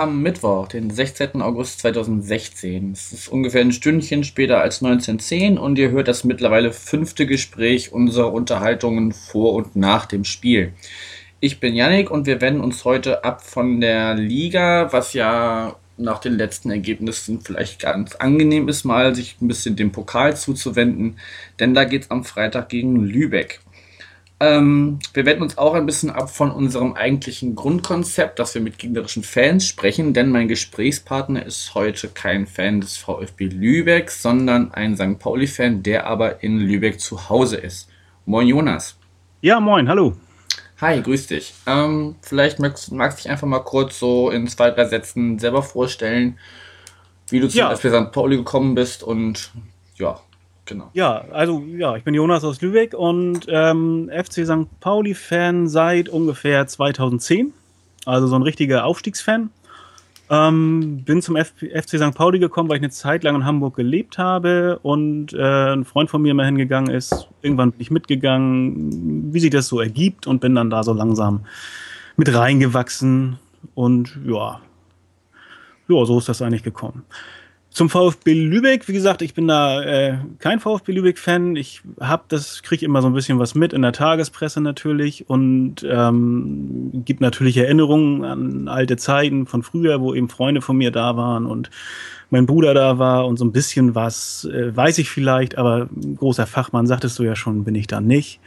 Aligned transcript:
haben 0.00 0.22
Mittwoch, 0.22 0.66
den 0.66 0.88
16. 0.88 1.42
August 1.42 1.80
2016. 1.80 2.92
Es 2.92 3.12
ist 3.12 3.28
ungefähr 3.28 3.60
ein 3.60 3.70
Stündchen 3.70 4.24
später 4.24 4.58
als 4.58 4.82
1910 4.82 5.58
und 5.58 5.78
ihr 5.78 5.90
hört 5.90 6.08
das 6.08 6.24
mittlerweile 6.24 6.72
fünfte 6.72 7.26
Gespräch 7.26 7.92
unserer 7.92 8.32
Unterhaltungen 8.32 9.12
vor 9.12 9.52
und 9.52 9.76
nach 9.76 10.06
dem 10.06 10.24
Spiel. 10.24 10.72
Ich 11.40 11.60
bin 11.60 11.74
Yannick 11.74 12.10
und 12.10 12.26
wir 12.26 12.40
wenden 12.40 12.62
uns 12.62 12.86
heute 12.86 13.24
ab 13.24 13.42
von 13.44 13.82
der 13.82 14.14
Liga, 14.14 14.90
was 14.90 15.12
ja 15.12 15.76
nach 15.98 16.18
den 16.18 16.38
letzten 16.38 16.70
Ergebnissen 16.70 17.42
vielleicht 17.42 17.82
ganz 17.82 18.14
angenehm 18.14 18.68
ist, 18.68 18.84
mal 18.84 19.14
sich 19.14 19.36
ein 19.42 19.48
bisschen 19.48 19.76
dem 19.76 19.92
Pokal 19.92 20.34
zuzuwenden, 20.34 21.18
denn 21.58 21.74
da 21.74 21.84
geht 21.84 22.04
es 22.04 22.10
am 22.10 22.24
Freitag 22.24 22.70
gegen 22.70 22.96
Lübeck. 22.96 23.60
Ähm, 24.42 24.98
wir 25.12 25.26
wenden 25.26 25.42
uns 25.42 25.58
auch 25.58 25.74
ein 25.74 25.84
bisschen 25.84 26.08
ab 26.10 26.30
von 26.34 26.50
unserem 26.50 26.94
eigentlichen 26.94 27.54
Grundkonzept, 27.54 28.38
dass 28.38 28.54
wir 28.54 28.62
mit 28.62 28.78
gegnerischen 28.78 29.22
Fans 29.22 29.66
sprechen, 29.66 30.14
denn 30.14 30.30
mein 30.30 30.48
Gesprächspartner 30.48 31.44
ist 31.44 31.74
heute 31.74 32.08
kein 32.08 32.46
Fan 32.46 32.80
des 32.80 32.96
VfB 32.96 33.48
Lübeck, 33.48 34.10
sondern 34.10 34.72
ein 34.72 34.96
St. 34.96 35.18
Pauli-Fan, 35.18 35.82
der 35.82 36.06
aber 36.06 36.42
in 36.42 36.58
Lübeck 36.58 37.00
zu 37.00 37.28
Hause 37.28 37.58
ist. 37.58 37.90
Moin 38.24 38.46
Jonas. 38.46 38.96
Ja, 39.42 39.60
moin, 39.60 39.88
hallo. 39.88 40.16
Hi, 40.80 41.02
grüß 41.02 41.26
dich. 41.26 41.52
Ähm, 41.66 42.14
vielleicht 42.22 42.58
magst, 42.60 42.90
magst 42.92 43.18
du 43.18 43.22
dich 43.24 43.30
einfach 43.30 43.46
mal 43.46 43.60
kurz 43.60 43.98
so 43.98 44.30
in 44.30 44.48
zwei, 44.48 44.70
drei 44.70 44.86
Sätzen 44.86 45.38
selber 45.38 45.62
vorstellen, 45.62 46.38
wie 47.28 47.40
du 47.40 47.46
Ja. 47.48 47.66
zum 47.74 47.90
FP 47.90 47.90
St. 48.06 48.12
Pauli 48.12 48.38
gekommen 48.38 48.74
bist 48.74 49.02
und 49.02 49.50
ja, 49.96 50.18
genau. 50.70 50.90
Ja, 50.94 51.24
also 51.30 51.62
ja, 51.76 51.96
ich 51.96 52.04
bin 52.04 52.14
Jonas 52.14 52.44
aus 52.44 52.62
Lübeck 52.62 52.94
und 52.94 53.46
ähm, 53.48 54.10
FC 54.10 54.46
St. 54.46 54.80
Pauli-Fan 54.80 55.68
seit 55.68 56.08
ungefähr 56.08 56.66
2010. 56.66 57.52
Also 58.06 58.26
so 58.26 58.36
ein 58.36 58.42
richtiger 58.42 58.86
Aufstiegsfan. 58.86 59.50
Ähm, 60.30 61.02
bin 61.04 61.20
zum 61.22 61.34
F 61.34 61.52
FC 61.58 61.98
St. 61.98 62.14
Pauli 62.14 62.38
gekommen, 62.38 62.68
weil 62.68 62.76
ich 62.76 62.82
eine 62.82 62.90
Zeit 62.90 63.24
lang 63.24 63.34
in 63.34 63.44
Hamburg 63.44 63.74
gelebt 63.74 64.16
habe 64.16 64.78
und 64.82 65.32
äh, 65.32 65.72
ein 65.72 65.84
Freund 65.84 66.08
von 66.08 66.22
mir 66.22 66.34
mal 66.34 66.46
hingegangen 66.46 66.94
ist. 66.94 67.28
Irgendwann 67.42 67.72
bin 67.72 67.80
ich 67.80 67.90
mitgegangen, 67.90 69.34
wie 69.34 69.40
sich 69.40 69.50
das 69.50 69.66
so 69.66 69.80
ergibt 69.80 70.28
und 70.28 70.40
bin 70.40 70.54
dann 70.54 70.70
da 70.70 70.84
so 70.84 70.92
langsam 70.92 71.46
mit 72.16 72.32
reingewachsen 72.32 73.38
und 73.74 74.18
ja, 74.24 74.60
ja, 75.88 76.04
so 76.04 76.18
ist 76.18 76.28
das 76.28 76.40
eigentlich 76.42 76.62
gekommen. 76.62 77.02
Zum 77.72 77.88
VfB 77.88 78.34
Lübeck, 78.34 78.88
wie 78.88 78.92
gesagt, 78.92 79.22
ich 79.22 79.32
bin 79.32 79.46
da 79.46 79.80
äh, 79.82 80.18
kein 80.40 80.58
VfB 80.58 80.90
Lübeck-Fan. 80.90 81.54
Ich 81.54 81.82
habe 82.00 82.24
das, 82.26 82.64
kriege 82.64 82.84
immer 82.84 83.00
so 83.00 83.06
ein 83.06 83.14
bisschen 83.14 83.38
was 83.38 83.54
mit 83.54 83.72
in 83.72 83.82
der 83.82 83.92
Tagespresse 83.92 84.60
natürlich 84.60 85.30
und 85.30 85.86
ähm, 85.88 86.90
gibt 87.04 87.20
natürlich 87.20 87.56
Erinnerungen 87.56 88.24
an 88.24 88.68
alte 88.68 88.96
Zeiten 88.96 89.46
von 89.46 89.62
früher, 89.62 90.00
wo 90.00 90.14
eben 90.14 90.28
Freunde 90.28 90.62
von 90.62 90.76
mir 90.76 90.90
da 90.90 91.16
waren 91.16 91.46
und 91.46 91.70
mein 92.30 92.46
Bruder 92.46 92.74
da 92.74 92.98
war 92.98 93.26
und 93.26 93.36
so 93.36 93.44
ein 93.44 93.52
bisschen 93.52 93.94
was 93.94 94.48
äh, 94.52 94.74
weiß 94.74 94.98
ich 94.98 95.10
vielleicht, 95.10 95.56
aber 95.56 95.88
großer 96.16 96.46
Fachmann, 96.46 96.88
sagtest 96.88 97.18
du 97.20 97.22
ja 97.22 97.36
schon, 97.36 97.64
bin 97.64 97.76
ich 97.76 97.86
da 97.86 98.00
nicht. 98.00 98.40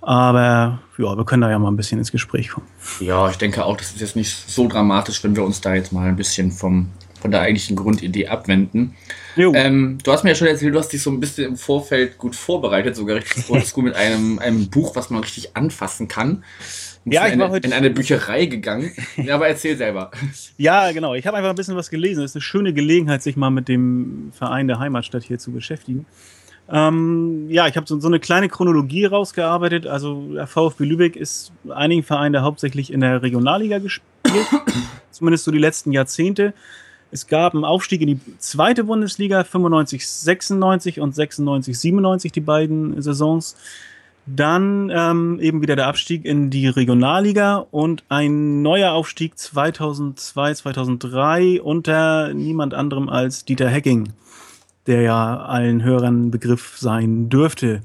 Aber 0.00 0.80
ja, 0.96 1.16
wir 1.16 1.24
können 1.24 1.42
da 1.42 1.50
ja 1.50 1.58
mal 1.58 1.70
ein 1.70 1.76
bisschen 1.76 1.98
ins 1.98 2.12
Gespräch 2.12 2.50
kommen. 2.50 2.66
Ja, 3.00 3.28
ich 3.28 3.36
denke 3.36 3.64
auch, 3.64 3.76
das 3.76 3.90
ist 3.90 4.00
jetzt 4.00 4.16
nicht 4.16 4.32
so 4.32 4.68
dramatisch, 4.68 5.22
wenn 5.24 5.34
wir 5.34 5.44
uns 5.44 5.60
da 5.60 5.74
jetzt 5.74 5.92
mal 5.92 6.08
ein 6.08 6.16
bisschen 6.16 6.52
vom, 6.52 6.88
von 7.20 7.30
der 7.30 7.40
eigentlichen 7.40 7.76
Grundidee 7.76 8.28
abwenden. 8.28 8.94
Ähm, 9.36 9.98
du 10.02 10.12
hast 10.12 10.24
mir 10.24 10.30
ja 10.30 10.34
schon 10.36 10.48
erzählt, 10.48 10.74
du 10.74 10.78
hast 10.78 10.88
dich 10.92 11.02
so 11.02 11.10
ein 11.10 11.20
bisschen 11.20 11.44
im 11.44 11.56
Vorfeld 11.56 12.18
gut 12.18 12.34
vorbereitet, 12.34 12.96
sogar 12.96 13.16
richtig 13.16 13.48
oldschool 13.50 13.84
mit 13.84 13.94
einem, 13.94 14.38
einem 14.40 14.68
Buch, 14.68 14.96
was 14.96 15.10
man 15.10 15.22
richtig 15.22 15.56
anfassen 15.56 16.08
kann. 16.08 16.42
Und 17.04 17.12
Ja, 17.12 17.26
ich 17.28 17.38
war 17.38 17.44
eine, 17.46 17.50
heute- 17.50 17.66
in 17.68 17.72
eine 17.72 17.90
Bücherei 17.90 18.46
gegangen. 18.46 18.90
Ja, 19.16 19.36
aber 19.36 19.46
erzähl 19.48 19.76
selber. 19.76 20.10
Ja, 20.56 20.90
genau. 20.92 21.14
Ich 21.14 21.26
habe 21.26 21.36
einfach 21.36 21.50
ein 21.50 21.56
bisschen 21.56 21.76
was 21.76 21.88
gelesen. 21.90 22.24
Es 22.24 22.32
ist 22.32 22.36
eine 22.36 22.42
schöne 22.42 22.72
Gelegenheit, 22.72 23.22
sich 23.22 23.36
mal 23.36 23.50
mit 23.50 23.68
dem 23.68 24.32
Verein 24.36 24.66
der 24.66 24.78
Heimatstadt 24.80 25.22
hier 25.22 25.38
zu 25.38 25.52
beschäftigen. 25.52 26.04
Ähm, 26.70 27.46
ja, 27.48 27.66
ich 27.66 27.76
habe 27.76 27.86
so, 27.86 27.98
so 27.98 28.08
eine 28.08 28.20
kleine 28.20 28.48
Chronologie 28.48 29.06
rausgearbeitet. 29.06 29.86
Also 29.86 30.34
der 30.34 30.46
VfB 30.46 30.84
Lübeck 30.84 31.16
ist 31.16 31.52
einigen 31.70 32.02
Vereinen 32.02 32.42
hauptsächlich 32.42 32.92
in 32.92 33.00
der 33.00 33.22
Regionalliga 33.22 33.78
gespielt, 33.78 34.46
zumindest 35.10 35.44
so 35.44 35.50
die 35.50 35.58
letzten 35.58 35.92
Jahrzehnte. 35.92 36.52
Es 37.10 37.26
gab 37.26 37.54
einen 37.54 37.64
Aufstieg 37.64 38.00
in 38.02 38.08
die 38.08 38.20
zweite 38.38 38.84
Bundesliga, 38.84 39.44
95, 39.44 40.06
96 40.06 41.00
und 41.00 41.14
96, 41.14 41.78
97, 41.78 42.32
die 42.32 42.40
beiden 42.40 43.00
Saisons. 43.00 43.56
Dann 44.26 44.90
ähm, 44.94 45.40
eben 45.40 45.62
wieder 45.62 45.74
der 45.74 45.86
Abstieg 45.86 46.26
in 46.26 46.50
die 46.50 46.68
Regionalliga 46.68 47.66
und 47.70 48.04
ein 48.10 48.60
neuer 48.60 48.92
Aufstieg 48.92 49.38
2002, 49.38 50.54
2003 50.54 51.62
unter 51.62 52.34
niemand 52.34 52.74
anderem 52.74 53.08
als 53.08 53.46
Dieter 53.46 53.70
Hecking, 53.70 54.10
der 54.86 55.00
ja 55.00 55.38
allen 55.38 55.82
Hörern 55.82 56.30
Begriff 56.30 56.76
sein 56.76 57.30
dürfte. 57.30 57.80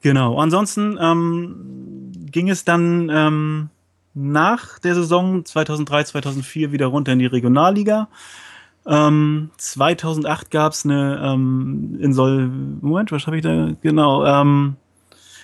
Genau. 0.00 0.38
Ansonsten 0.38 0.98
ähm, 0.98 2.12
ging 2.30 2.48
es 2.48 2.64
dann 2.64 3.10
ähm, 3.12 3.70
nach 4.14 4.78
der 4.78 4.94
Saison 4.94 5.44
2003, 5.44 6.04
2004 6.04 6.72
wieder 6.72 6.86
runter 6.86 7.12
in 7.12 7.18
die 7.18 7.26
Regionalliga. 7.26 8.08
Ähm, 8.86 9.50
2008 9.56 10.50
gab 10.50 10.72
es 10.72 10.84
eine 10.84 11.20
ähm, 11.24 11.98
Insol 12.00 12.50
Moment, 12.80 13.12
was 13.12 13.26
habe 13.26 13.36
ich 13.36 13.42
da 13.42 13.70
genau? 13.82 14.24
Ähm, 14.24 14.76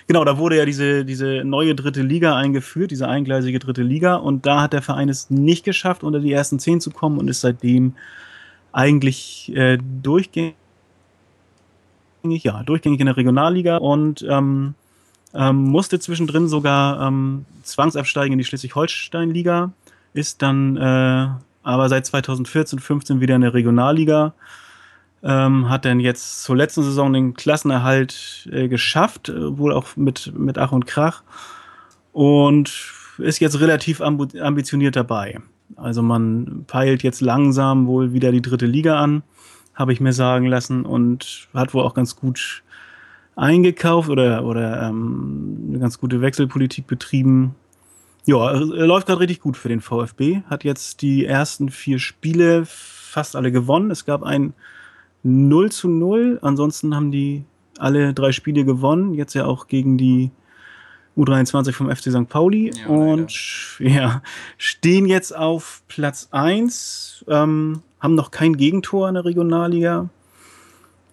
genau, 0.07 0.23
da 0.23 0.37
wurde 0.37 0.57
ja 0.57 0.65
diese 0.65 1.03
diese 1.05 1.43
neue 1.43 1.73
dritte 1.75 2.03
Liga 2.03 2.35
eingeführt, 2.35 2.91
diese 2.91 3.07
eingleisige 3.07 3.59
dritte 3.59 3.81
Liga, 3.81 4.15
und 4.15 4.45
da 4.45 4.61
hat 4.61 4.73
der 4.73 4.83
Verein 4.83 5.09
es 5.09 5.29
nicht 5.31 5.65
geschafft, 5.65 6.03
unter 6.03 6.19
die 6.19 6.31
ersten 6.31 6.59
zehn 6.59 6.81
zu 6.81 6.91
kommen 6.91 7.17
und 7.17 7.27
ist 7.29 7.41
seitdem 7.41 7.95
eigentlich 8.71 9.51
äh, 9.55 9.79
durchgängig, 10.01 10.55
ja, 12.23 12.63
durchgängig 12.63 12.99
in 12.99 13.07
der 13.07 13.17
Regionalliga 13.17 13.77
und 13.77 14.25
ähm, 14.29 14.75
ähm, 15.33 15.63
musste 15.63 15.99
zwischendrin 15.99 16.47
sogar 16.47 17.07
ähm, 17.07 17.45
zwangsabsteigen 17.63 18.33
in 18.33 18.37
die 18.39 18.45
Schleswig-Holstein-Liga, 18.45 19.71
ist 20.13 20.41
dann 20.41 20.77
äh, 20.77 21.27
aber 21.63 21.89
seit 21.89 22.05
2014, 22.05 22.79
15 22.79 23.21
wieder 23.21 23.35
in 23.35 23.41
der 23.41 23.53
Regionalliga, 23.53 24.33
ähm, 25.23 25.69
hat 25.69 25.85
dann 25.85 25.99
jetzt 25.99 26.43
zur 26.43 26.57
letzten 26.57 26.83
Saison 26.83 27.13
den 27.13 27.33
Klassenerhalt 27.35 28.49
äh, 28.51 28.67
geschafft, 28.67 29.29
äh, 29.29 29.57
wohl 29.57 29.73
auch 29.73 29.95
mit, 29.95 30.33
mit 30.35 30.57
Ach 30.57 30.71
und 30.71 30.87
Krach 30.87 31.21
und 32.11 32.71
ist 33.17 33.39
jetzt 33.39 33.59
relativ 33.59 34.01
ambitioniert 34.01 34.95
dabei. 34.95 35.39
Also 35.75 36.01
man 36.01 36.65
peilt 36.65 37.03
jetzt 37.03 37.21
langsam 37.21 37.85
wohl 37.85 38.13
wieder 38.13 38.31
die 38.31 38.41
dritte 38.41 38.65
Liga 38.65 38.99
an, 38.99 39.21
habe 39.75 39.93
ich 39.93 40.01
mir 40.01 40.13
sagen 40.13 40.47
lassen 40.47 40.85
und 40.85 41.47
hat 41.53 41.73
wohl 41.73 41.83
auch 41.83 41.93
ganz 41.93 42.15
gut 42.15 42.63
eingekauft 43.35 44.09
oder, 44.09 44.43
oder 44.45 44.83
ähm, 44.83 45.67
eine 45.69 45.79
ganz 45.79 45.99
gute 45.99 46.21
Wechselpolitik 46.21 46.87
betrieben. 46.87 47.55
Ja, 48.25 48.51
er 48.51 48.87
läuft 48.87 49.07
gerade 49.07 49.21
richtig 49.21 49.41
gut 49.41 49.57
für 49.57 49.69
den 49.69 49.81
VfB. 49.81 50.41
Hat 50.49 50.63
jetzt 50.63 51.01
die 51.01 51.25
ersten 51.25 51.69
vier 51.69 51.97
Spiele 51.97 52.63
fast 52.65 53.35
alle 53.35 53.51
gewonnen. 53.51 53.89
Es 53.89 54.05
gab 54.05 54.23
ein 54.23 54.53
0 55.23 55.71
zu 55.71 55.89
0. 55.89 56.39
Ansonsten 56.41 56.95
haben 56.95 57.11
die 57.11 57.43
alle 57.79 58.13
drei 58.13 58.31
Spiele 58.31 58.63
gewonnen. 58.63 59.13
Jetzt 59.15 59.33
ja 59.33 59.45
auch 59.45 59.67
gegen 59.67 59.97
die 59.97 60.31
U23 61.17 61.73
vom 61.73 61.89
FC 61.89 62.11
St. 62.11 62.29
Pauli. 62.29 62.71
Ja, 62.75 62.87
und 62.87 63.79
ja, 63.79 64.21
stehen 64.57 65.07
jetzt 65.07 65.35
auf 65.35 65.81
Platz 65.87 66.27
1. 66.31 67.25
Ähm, 67.27 67.81
haben 67.99 68.15
noch 68.15 68.31
kein 68.31 68.55
Gegentor 68.55 69.07
in 69.09 69.15
der 69.15 69.25
Regionalliga. 69.25 70.09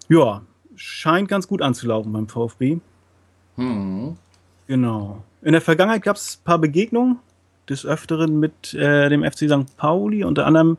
Ja, 0.07 0.41
scheint 0.79 1.27
ganz 1.27 1.47
gut 1.47 1.61
anzulaufen 1.61 2.11
beim 2.13 2.27
VfB. 2.27 2.77
Hm. 3.55 4.15
Genau. 4.67 5.23
In 5.41 5.51
der 5.51 5.61
Vergangenheit 5.61 6.03
gab 6.03 6.15
es 6.15 6.39
ein 6.39 6.43
paar 6.45 6.57
Begegnungen 6.57 7.19
des 7.67 7.85
Öfteren 7.85 8.39
mit 8.39 8.73
äh, 8.73 9.09
dem 9.09 9.23
FC 9.23 9.49
St. 9.49 9.75
Pauli, 9.77 10.23
unter 10.23 10.45
anderem 10.45 10.77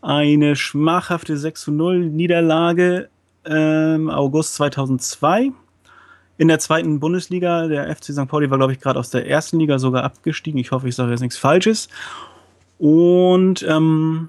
eine 0.00 0.56
schmachhafte 0.56 1.36
6 1.36 1.62
zu 1.62 1.72
0 1.72 2.06
Niederlage 2.06 3.08
ähm, 3.44 4.10
August 4.10 4.54
2002. 4.54 5.52
In 6.38 6.48
der 6.48 6.58
zweiten 6.58 7.00
Bundesliga, 7.00 7.68
der 7.68 7.94
FC 7.94 8.06
St. 8.12 8.28
Pauli 8.28 8.50
war, 8.50 8.58
glaube 8.58 8.72
ich, 8.72 8.80
gerade 8.80 8.98
aus 8.98 9.10
der 9.10 9.28
ersten 9.28 9.58
Liga 9.58 9.78
sogar 9.78 10.04
abgestiegen. 10.04 10.58
Ich 10.58 10.70
hoffe, 10.70 10.88
ich 10.88 10.94
sage 10.94 11.10
jetzt 11.10 11.20
nichts 11.20 11.36
Falsches. 11.36 11.88
Und 12.78 13.64
ähm, 13.68 14.28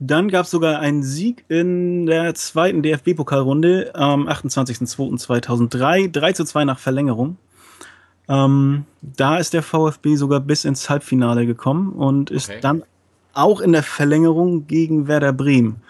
dann 0.00 0.28
gab 0.28 0.46
es 0.46 0.50
sogar 0.50 0.80
einen 0.80 1.02
Sieg 1.02 1.44
in 1.48 2.06
der 2.06 2.34
zweiten 2.34 2.82
DFB-Pokalrunde 2.82 3.94
am 3.94 4.26
28.02.2003, 4.28 6.10
3 6.10 6.32
zu 6.32 6.44
2 6.44 6.64
nach 6.64 6.78
Verlängerung. 6.78 7.36
Ähm, 8.28 8.84
da 9.02 9.36
ist 9.36 9.52
der 9.52 9.62
VfB 9.62 10.16
sogar 10.16 10.40
bis 10.40 10.64
ins 10.64 10.88
Halbfinale 10.88 11.46
gekommen 11.46 11.92
und 11.92 12.30
ist 12.30 12.48
Okay. 12.48 12.60
dann 12.60 12.82
auch 13.34 13.60
in 13.60 13.72
der 13.72 13.82
Verlängerung 13.82 14.66
gegen 14.66 15.06
Werder 15.06 15.32
Bremen 15.32 15.82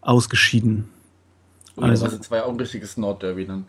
ausgeschieden. 0.00 0.88
Also, 1.76 2.08
das 2.08 2.30
war 2.30 2.38
ja 2.38 2.44
auch 2.44 2.50
ein 2.50 2.56
richtiges 2.60 2.96
Nordderby 2.98 3.46
dann. 3.46 3.64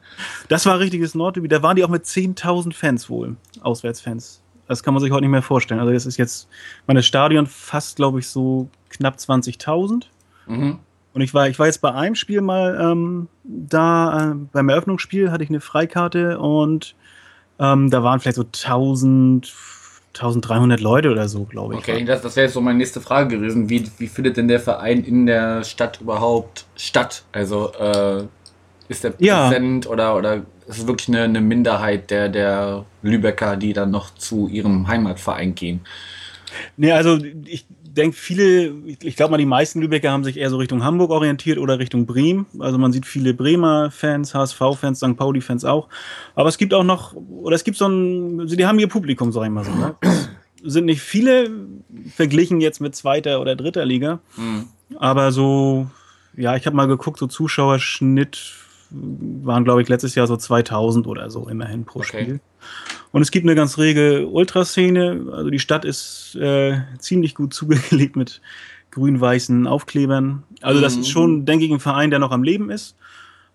Das 0.50 0.66
war 0.66 0.74
ein 0.74 0.80
richtiges 0.80 1.16
Nordderby. 1.16 1.48
Da 1.48 1.64
waren 1.64 1.76
die 1.78 1.84
auch 1.84 1.90
mit 1.90 2.04
10.000 2.04 2.74
Fans 2.74 3.10
wohl, 3.10 3.36
Auswärtsfans. 3.62 4.41
Das 4.72 4.84
kann 4.84 4.94
man 4.94 5.04
sich 5.04 5.12
heute 5.12 5.24
nicht 5.24 5.32
mehr 5.32 5.42
vorstellen. 5.42 5.82
Also 5.82 5.92
das 5.92 6.06
ist 6.06 6.16
jetzt, 6.16 6.48
meine 6.88 7.04
Stadion 7.04 7.46
fast, 7.46 7.98
glaube 7.98 8.20
ich, 8.20 8.28
so 8.28 8.70
knapp 8.90 9.18
20.000. 9.18 10.06
Mhm. 10.48 10.80
Und 11.14 11.22
ich 11.22 11.34
war, 11.34 11.50
ich 11.50 11.60
war 11.60 11.66
jetzt 11.66 11.82
bei 11.82 11.94
einem 11.94 12.16
Spiel 12.16 12.40
mal 12.40 12.80
ähm, 12.82 13.28
da, 13.44 14.32
äh, 14.32 14.36
beim 14.54 14.70
Eröffnungsspiel 14.70 15.30
hatte 15.30 15.44
ich 15.44 15.50
eine 15.50 15.60
Freikarte 15.60 16.40
und 16.40 16.96
ähm, 17.60 17.90
da 17.90 18.02
waren 18.02 18.22
vielleicht 18.22 18.38
so 18.38 18.44
1000, 18.44 19.54
1300 20.14 20.80
Leute 20.80 21.12
oder 21.12 21.28
so, 21.28 21.44
glaube 21.44 21.74
ich. 21.74 21.82
Okay, 21.82 22.06
das, 22.06 22.22
das 22.22 22.38
wäre 22.38 22.46
jetzt 22.46 22.54
so 22.54 22.62
meine 22.62 22.78
nächste 22.78 23.02
Frage 23.02 23.36
gewesen. 23.36 23.70
Wie, 23.70 23.86
wie 23.98 24.08
findet 24.08 24.38
denn 24.38 24.48
der 24.48 24.62
Verein 24.62 25.04
in 25.04 25.26
der 25.26 25.66
Stadt 25.66 26.00
überhaupt 26.00 26.66
statt? 26.78 27.26
Also 27.34 27.74
äh, 27.74 28.24
ist 28.88 29.04
der 29.04 29.16
ja. 29.20 29.50
präsent 29.50 29.86
oder, 29.86 30.16
oder 30.16 30.44
ist 30.72 30.80
es 30.80 30.88
wirklich 30.88 31.10
eine, 31.10 31.24
eine 31.24 31.42
Minderheit 31.42 32.12
der, 32.12 32.30
der 32.30 32.86
Lübecker, 33.02 33.58
die 33.58 33.74
dann 33.74 33.92
noch 33.92 34.14
zu 34.16 34.48
ihrem 34.48 34.88
Heimatverein 34.88 35.56
gehen? 35.56 35.82
Nee, 36.78 36.92
also 36.92 37.18
ich 37.46 37.66
denke, 37.84 38.16
viele, 38.16 38.74
ich 39.02 39.16
glaube 39.16 39.32
mal, 39.32 39.38
die 39.38 39.46
meisten 39.46 39.82
Lübecker 39.82 40.12
haben 40.12 40.24
sich 40.24 40.38
eher 40.38 40.50
so 40.50 40.58
Richtung 40.58 40.84
Hamburg 40.84 41.12
orientiert 41.12 41.58
oder 41.58 41.80
Richtung 41.80 42.06
Bremen. 42.06 42.46
Also 42.60 42.78
man 42.78 42.92
sieht 42.92 43.06
viele 43.06 43.34
Bremer 43.34 43.92
Fans, 43.92 44.34
HSV-Fans, 44.34 45.00
St. 45.00 45.18
Pauli-Fans 45.18 45.66
auch. 45.66 45.88
Aber 46.36 46.50
es 46.50 46.58
gibt 46.58 46.74
auch 46.74 46.84
noch, 46.84 47.14
oder 47.14 47.56
es 47.56 47.64
gibt 47.64 47.78
so 47.78 47.88
ein, 47.88 48.48
die 48.48 48.66
haben 48.66 48.80
ihr 48.80 48.88
Publikum, 48.88 49.32
sag 49.32 49.46
ich 49.46 49.50
mal 49.50 49.64
so. 49.64 49.72
Ne? 49.72 49.96
sind 50.64 50.86
nicht 50.86 51.02
viele 51.02 51.50
verglichen 52.16 52.62
jetzt 52.62 52.82
mit 52.82 52.96
zweiter 52.96 53.42
oder 53.42 53.56
dritter 53.56 53.86
Liga. 53.86 54.20
Mhm. 54.38 54.68
Aber 54.98 55.32
so, 55.32 55.88
ja, 56.36 56.56
ich 56.56 56.66
habe 56.66 56.76
mal 56.76 56.88
geguckt, 56.88 57.20
so 57.20 57.28
Zuschauerschnitt 57.28 58.54
waren, 58.92 59.64
glaube 59.64 59.82
ich, 59.82 59.90
letztes 59.90 60.16
Jahr 60.16 60.28
so 60.28 60.38
2000 60.38 61.08
oder 61.08 61.30
so 61.30 61.48
immerhin 61.48 61.86
pro 61.86 62.00
okay. 62.00 62.24
Spiel. 62.24 62.40
Und 63.12 63.22
es 63.22 63.32
gibt 63.32 63.46
eine 63.46 63.56
ganz 63.56 63.78
rege 63.78 64.28
Ultraszene. 64.28 65.28
Also 65.32 65.50
die 65.50 65.60
Stadt 65.60 65.86
ist 65.86 66.36
äh, 66.36 66.82
ziemlich 67.00 67.36
gut 67.36 67.54
zugelegt 67.54 68.16
mit 68.16 68.42
grün-weißen 68.92 69.68
Aufklebern. 69.68 70.44
Also 70.62 70.82
das 70.82 70.94
ist 70.94 71.00
mhm. 71.00 71.12
schon, 71.12 71.46
denke 71.46 71.66
ich, 71.66 71.72
ein 71.72 71.80
Verein, 71.80 72.10
der 72.10 72.20
noch 72.20 72.32
am 72.32 72.44
Leben 72.44 72.70
ist. 72.70 72.96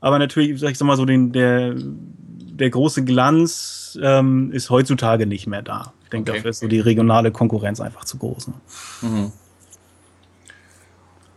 Aber 0.00 0.18
natürlich, 0.18 0.58
sag 0.60 0.70
ich 0.70 0.78
sag 0.78 0.86
mal 0.86 0.96
so, 0.96 1.04
den, 1.04 1.32
der, 1.32 1.74
der 1.76 2.70
große 2.70 3.04
Glanz 3.04 3.98
ähm, 4.02 4.50
ist 4.52 4.70
heutzutage 4.70 5.26
nicht 5.26 5.46
mehr 5.46 5.62
da. 5.62 5.92
Ich 6.04 6.10
denke, 6.10 6.30
okay. 6.30 6.38
dafür 6.38 6.50
ist 6.50 6.60
so 6.60 6.68
die 6.68 6.80
regionale 6.80 7.32
Konkurrenz 7.32 7.80
einfach 7.80 8.04
zu 8.04 8.18
groß. 8.18 8.48
Ne? 8.48 8.54
Mhm. 9.02 9.32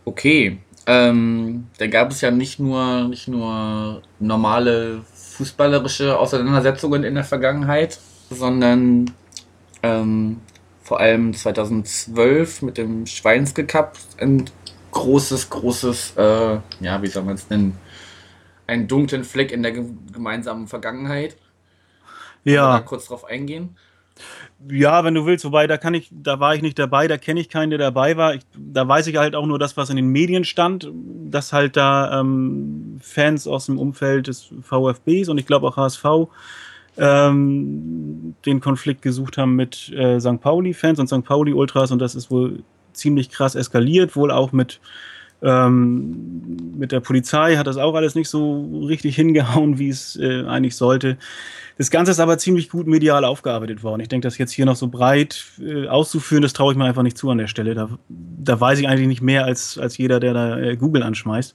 Okay. 0.04 0.58
Ähm, 0.92 1.68
da 1.78 1.86
gab 1.86 2.10
es 2.10 2.20
ja 2.20 2.32
nicht 2.32 2.58
nur, 2.58 3.04
nicht 3.04 3.28
nur 3.28 4.02
normale 4.18 5.02
fußballerische 5.14 6.18
Auseinandersetzungen 6.18 7.04
in 7.04 7.14
der 7.14 7.22
Vergangenheit, 7.22 8.00
sondern 8.28 9.08
ähm, 9.84 10.40
vor 10.82 10.98
allem 10.98 11.32
2012 11.32 12.62
mit 12.62 12.76
dem 12.76 13.06
Schweinske 13.06 13.64
Cup 13.66 13.98
ein 14.18 14.50
großes, 14.90 15.48
großes, 15.50 16.14
äh, 16.16 16.58
ja, 16.80 17.00
wie 17.02 17.06
soll 17.06 17.22
man 17.22 17.36
es 17.36 17.48
nennen, 17.48 17.78
einen 18.66 18.88
dunklen 18.88 19.22
Fleck 19.22 19.52
in 19.52 19.62
der 19.62 19.70
gemeinsamen 19.70 20.66
Vergangenheit. 20.66 21.36
Ja. 22.42 22.78
Da 22.78 22.80
kurz 22.80 23.06
drauf 23.06 23.24
eingehen. 23.24 23.76
Ja, 24.68 25.04
wenn 25.04 25.14
du 25.14 25.24
willst, 25.24 25.44
wobei 25.44 25.66
da 25.66 25.78
kann 25.78 25.94
ich, 25.94 26.10
da 26.10 26.38
war 26.38 26.54
ich 26.54 26.62
nicht 26.62 26.78
dabei, 26.78 27.08
da 27.08 27.16
kenne 27.16 27.40
ich 27.40 27.48
keinen, 27.48 27.70
der 27.70 27.78
dabei 27.78 28.16
war. 28.16 28.34
Ich, 28.34 28.42
da 28.56 28.86
weiß 28.86 29.06
ich 29.06 29.16
halt 29.16 29.34
auch 29.34 29.46
nur 29.46 29.58
das, 29.58 29.76
was 29.76 29.90
in 29.90 29.96
den 29.96 30.08
Medien 30.08 30.44
stand, 30.44 30.90
dass 31.30 31.52
halt 31.52 31.76
da 31.76 32.20
ähm, 32.20 32.98
Fans 33.00 33.46
aus 33.46 33.66
dem 33.66 33.78
Umfeld 33.78 34.26
des 34.26 34.50
VfBs 34.62 35.28
und 35.28 35.38
ich 35.38 35.46
glaube 35.46 35.66
auch 35.66 35.76
HSV 35.76 36.04
ähm, 36.98 38.34
den 38.44 38.60
Konflikt 38.60 39.02
gesucht 39.02 39.38
haben 39.38 39.56
mit 39.56 39.90
äh, 39.90 40.20
St. 40.20 40.40
Pauli-Fans 40.40 40.98
und 40.98 41.08
St. 41.08 41.24
Pauli-Ultras 41.24 41.90
und 41.90 41.98
das 41.98 42.14
ist 42.14 42.30
wohl 42.30 42.62
ziemlich 42.92 43.30
krass 43.30 43.54
eskaliert, 43.54 44.16
wohl 44.16 44.30
auch 44.30 44.52
mit 44.52 44.80
ähm, 45.42 46.74
mit 46.76 46.92
der 46.92 47.00
Polizei 47.00 47.56
hat 47.56 47.66
das 47.66 47.78
auch 47.78 47.94
alles 47.94 48.14
nicht 48.14 48.28
so 48.28 48.84
richtig 48.86 49.16
hingehauen, 49.16 49.78
wie 49.78 49.88
es 49.88 50.16
äh, 50.16 50.44
eigentlich 50.44 50.76
sollte. 50.76 51.16
Das 51.80 51.90
Ganze 51.90 52.10
ist 52.10 52.20
aber 52.20 52.36
ziemlich 52.36 52.68
gut 52.68 52.86
medial 52.86 53.24
aufgearbeitet 53.24 53.82
worden. 53.82 54.02
Ich 54.02 54.08
denke, 54.08 54.28
das 54.28 54.36
jetzt 54.36 54.52
hier 54.52 54.66
noch 54.66 54.76
so 54.76 54.88
breit 54.88 55.46
äh, 55.58 55.88
auszuführen, 55.88 56.42
das 56.42 56.52
traue 56.52 56.74
ich 56.74 56.78
mir 56.78 56.84
einfach 56.84 57.02
nicht 57.02 57.16
zu 57.16 57.30
an 57.30 57.38
der 57.38 57.46
Stelle. 57.46 57.74
Da, 57.74 57.88
da 58.10 58.60
weiß 58.60 58.80
ich 58.80 58.86
eigentlich 58.86 59.08
nicht 59.08 59.22
mehr 59.22 59.46
als, 59.46 59.78
als 59.78 59.96
jeder, 59.96 60.20
der 60.20 60.34
da 60.34 60.58
äh, 60.58 60.76
Google 60.76 61.02
anschmeißt. 61.02 61.54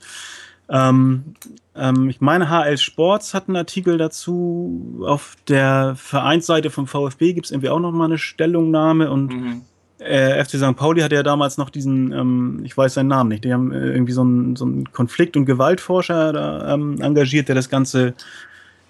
Ähm, 0.70 1.36
ähm, 1.76 2.10
ich 2.10 2.22
meine, 2.22 2.50
HL 2.50 2.80
Sports 2.80 3.36
hat 3.36 3.50
einen 3.50 3.58
Artikel 3.58 4.00
dazu. 4.00 5.00
Auf 5.06 5.36
der 5.48 5.94
Vereinsseite 5.96 6.72
vom 6.72 6.88
VfB 6.88 7.34
gibt 7.34 7.46
es 7.46 7.52
irgendwie 7.52 7.70
auch 7.70 7.80
noch 7.80 7.92
mal 7.92 8.06
eine 8.06 8.18
Stellungnahme 8.18 9.12
und 9.12 9.28
mhm. 9.28 9.62
äh, 10.00 10.44
FC 10.44 10.58
St. 10.58 10.76
Pauli 10.76 11.02
hatte 11.02 11.14
ja 11.14 11.22
damals 11.22 11.60
noch 11.60 11.70
diesen, 11.70 12.12
ähm, 12.12 12.62
ich 12.64 12.76
weiß 12.76 12.96
seinen 12.96 13.10
Namen 13.10 13.30
nicht, 13.30 13.44
die 13.44 13.54
haben 13.54 13.72
äh, 13.72 13.92
irgendwie 13.92 14.14
so 14.14 14.22
einen, 14.22 14.56
so 14.56 14.66
einen 14.66 14.92
Konflikt- 14.92 15.38
und 15.38 15.46
Gewaltforscher 15.46 16.34
da, 16.34 16.74
ähm, 16.74 17.00
engagiert, 17.00 17.48
der 17.48 17.54
das 17.54 17.70
Ganze 17.70 18.16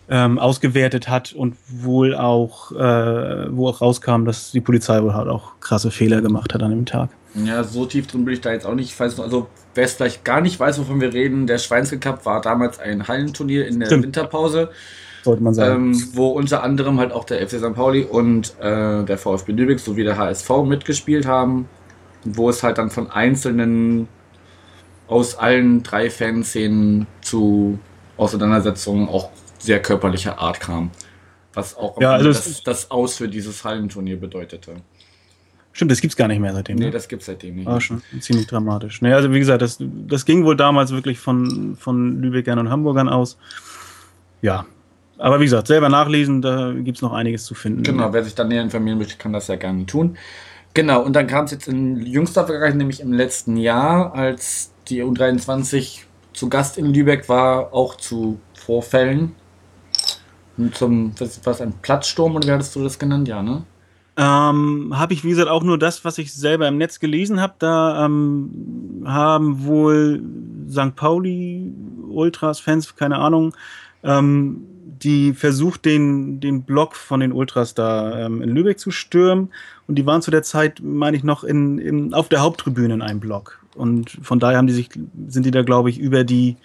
ähm, 0.09 0.37
ausgewertet 0.37 1.09
hat 1.09 1.33
und 1.33 1.55
wohl 1.67 2.15
auch, 2.15 2.71
äh, 2.71 3.55
wo 3.55 3.67
auch 3.67 3.81
rauskam, 3.81 4.25
dass 4.25 4.51
die 4.51 4.61
Polizei 4.61 5.01
wohl 5.01 5.13
halt 5.13 5.27
auch 5.27 5.59
krasse 5.59 5.91
Fehler 5.91 6.21
gemacht 6.21 6.53
hat 6.53 6.61
an 6.61 6.71
dem 6.71 6.85
Tag. 6.85 7.09
Ja, 7.43 7.63
so 7.63 7.85
tief 7.85 8.07
drin 8.07 8.23
bin 8.23 8.33
ich 8.33 8.41
da 8.41 8.51
jetzt 8.51 8.65
auch 8.65 8.75
nicht. 8.75 8.93
Falls, 8.93 9.19
also, 9.19 9.47
wer 9.73 9.83
es 9.83 9.93
vielleicht 9.93 10.23
gar 10.23 10.41
nicht 10.41 10.59
weiß, 10.59 10.79
wovon 10.79 11.01
wir 11.01 11.13
reden, 11.13 11.47
der 11.47 11.57
Schweinske 11.57 11.99
Cup 11.99 12.25
war 12.25 12.41
damals 12.41 12.79
ein 12.79 13.07
Hallenturnier 13.07 13.67
in 13.67 13.79
der 13.79 13.87
Stimmt. 13.87 14.05
Winterpause. 14.05 14.69
Sollte 15.23 15.43
man 15.43 15.53
sagen. 15.53 15.93
Ähm, 15.93 16.03
wo 16.13 16.29
unter 16.29 16.63
anderem 16.63 16.99
halt 16.99 17.11
auch 17.11 17.25
der 17.25 17.45
FC 17.45 17.57
St. 17.57 17.73
Pauli 17.73 18.03
und 18.03 18.53
äh, 18.61 19.03
der 19.03 19.17
VfB 19.17 19.51
Lübeck 19.51 19.79
sowie 19.79 20.03
der 20.03 20.17
HSV 20.17 20.49
mitgespielt 20.65 21.25
haben. 21.25 21.67
Wo 22.23 22.49
es 22.49 22.63
halt 22.63 22.77
dann 22.77 22.89
von 22.89 23.09
einzelnen 23.09 24.07
aus 25.07 25.35
allen 25.37 25.83
drei 25.83 26.09
Fanszenen 26.09 27.05
zu 27.21 27.79
Auseinandersetzungen 28.17 29.09
auch 29.09 29.29
sehr 29.59 29.81
körperlicher 29.81 30.39
Art 30.39 30.59
kam. 30.59 30.91
Was 31.53 31.75
auch 31.77 31.99
ja, 32.01 32.11
also 32.11 32.27
das, 32.27 32.63
das 32.63 32.91
Aus 32.91 33.17
für 33.17 33.29
dieses 33.29 33.63
Hallenturnier 33.63 34.19
bedeutete. 34.19 34.75
Stimmt, 35.71 35.91
das 35.91 35.99
gibt 35.99 36.13
es 36.13 36.17
gar 36.17 36.27
nicht 36.27 36.39
mehr 36.39 36.53
seitdem. 36.53 36.77
Nee, 36.77 36.85
ne? 36.85 36.91
das 36.91 37.07
gibt 37.07 37.21
es 37.21 37.25
seitdem 37.25 37.55
nicht. 37.55 37.65
War 37.65 37.81
schon 37.81 38.01
ziemlich 38.19 38.47
dramatisch. 38.47 39.01
Nee, 39.01 39.13
also 39.13 39.31
wie 39.33 39.39
gesagt, 39.39 39.61
das, 39.61 39.77
das 39.79 40.25
ging 40.25 40.45
wohl 40.45 40.55
damals 40.55 40.91
wirklich 40.91 41.19
von, 41.19 41.75
von 41.77 42.21
Lübeckern 42.21 42.59
und 42.59 42.69
Hamburgern 42.69 43.09
aus. 43.09 43.37
Ja. 44.41 44.65
Aber 45.17 45.39
wie 45.39 45.45
gesagt, 45.45 45.67
selber 45.67 45.89
nachlesen, 45.89 46.41
da 46.41 46.71
gibt 46.73 46.97
es 46.97 47.01
noch 47.01 47.13
einiges 47.13 47.45
zu 47.45 47.55
finden. 47.55 47.83
Genau, 47.83 48.11
wer 48.13 48.23
sich 48.23 48.35
da 48.35 48.43
näher 48.43 48.61
informieren 48.61 48.97
möchte, 48.97 49.17
kann 49.17 49.33
das 49.33 49.47
ja 49.47 49.55
gerne 49.55 49.85
tun. 49.85 50.17
Genau, 50.73 51.01
und 51.01 51.13
dann 51.13 51.27
kam 51.27 51.45
es 51.45 51.51
jetzt 51.51 51.67
in 51.67 52.05
jüngster 52.05 52.45
Vergangenheit, 52.45 52.77
nämlich 52.77 52.99
im 52.99 53.13
letzten 53.13 53.55
Jahr, 53.55 54.13
als 54.13 54.71
die 54.87 55.03
U23 55.03 56.03
zu 56.33 56.49
Gast 56.49 56.77
in 56.77 56.93
Lübeck 56.93 57.29
war, 57.29 57.73
auch 57.73 57.95
zu 57.95 58.39
Vorfällen 58.53 59.35
zum, 60.73 61.13
was, 61.19 61.41
was 61.43 61.61
ein 61.61 61.73
Platzsturm 61.81 62.35
oder 62.35 62.47
wie 62.47 62.51
hattest 62.51 62.75
du 62.75 62.83
das 62.83 62.97
genannt? 62.99 63.27
Ja, 63.27 63.41
ne? 63.41 63.63
Ähm, 64.17 64.93
habe 64.95 65.13
ich, 65.13 65.25
wie 65.25 65.29
gesagt, 65.29 65.49
auch 65.49 65.63
nur 65.63 65.77
das, 65.77 66.05
was 66.05 66.17
ich 66.17 66.33
selber 66.33 66.67
im 66.67 66.77
Netz 66.77 66.99
gelesen 66.99 67.41
habe. 67.41 67.55
Da 67.59 68.05
ähm, 68.05 69.03
haben 69.05 69.65
wohl 69.65 70.23
St. 70.69 70.95
Pauli, 70.95 71.73
Ultras, 72.07 72.59
Fans, 72.59 72.95
keine 72.95 73.17
Ahnung, 73.17 73.53
ähm, 74.03 74.61
die 75.03 75.33
versucht, 75.33 75.83
den, 75.83 76.39
den 76.39 76.63
Block 76.63 76.95
von 76.95 77.19
den 77.19 77.33
Ultras 77.33 77.73
da 77.73 78.25
ähm, 78.25 78.41
in 78.41 78.49
Lübeck 78.49 78.79
zu 78.79 78.91
stürmen. 78.91 79.49
Und 79.87 79.95
die 79.95 80.05
waren 80.05 80.21
zu 80.21 80.31
der 80.31 80.43
Zeit, 80.43 80.81
meine 80.81 81.17
ich, 81.17 81.23
noch 81.23 81.43
in, 81.43 81.77
in, 81.77 82.13
auf 82.13 82.29
der 82.29 82.41
Haupttribüne 82.41 82.93
in 82.93 83.01
einem 83.01 83.19
Block. 83.19 83.59
Und 83.75 84.17
von 84.21 84.39
daher 84.39 84.57
haben 84.57 84.67
die 84.67 84.73
sich, 84.73 84.89
sind 85.27 85.45
die 85.45 85.51
da, 85.51 85.63
glaube 85.63 85.89
ich, 85.89 85.99
über 85.99 86.23
die 86.23 86.55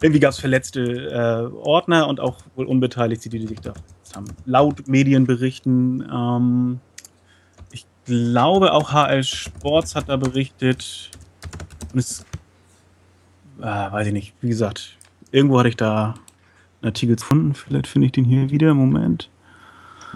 irgendwie 0.00 0.20
gab 0.20 0.30
es 0.30 0.38
verletzte 0.38 0.82
äh, 1.10 1.54
Ordner 1.56 2.08
und 2.08 2.20
auch 2.20 2.38
wohl 2.54 2.66
Unbeteiligte, 2.66 3.28
die 3.28 3.46
sich 3.46 3.60
da 3.60 3.74
haben. 4.14 4.26
Laut 4.44 4.86
Medienberichten, 4.86 6.08
ähm, 6.12 6.80
ich 7.72 7.84
glaube 8.04 8.72
auch 8.72 8.92
HL 8.92 9.24
Sports 9.24 9.94
hat 9.94 10.08
da 10.08 10.16
berichtet. 10.16 11.10
Und 11.92 11.98
es, 11.98 12.24
äh, 13.60 13.64
weiß 13.64 14.06
ich 14.06 14.12
nicht, 14.12 14.34
wie 14.40 14.48
gesagt, 14.48 14.96
irgendwo 15.32 15.58
hatte 15.58 15.68
ich 15.70 15.76
da 15.76 16.14
einen 16.80 16.90
Artikel 16.90 17.16
gefunden. 17.16 17.54
Vielleicht 17.54 17.86
finde 17.86 18.06
ich 18.06 18.12
den 18.12 18.24
hier 18.24 18.50
wieder. 18.50 18.74
Moment. 18.74 19.28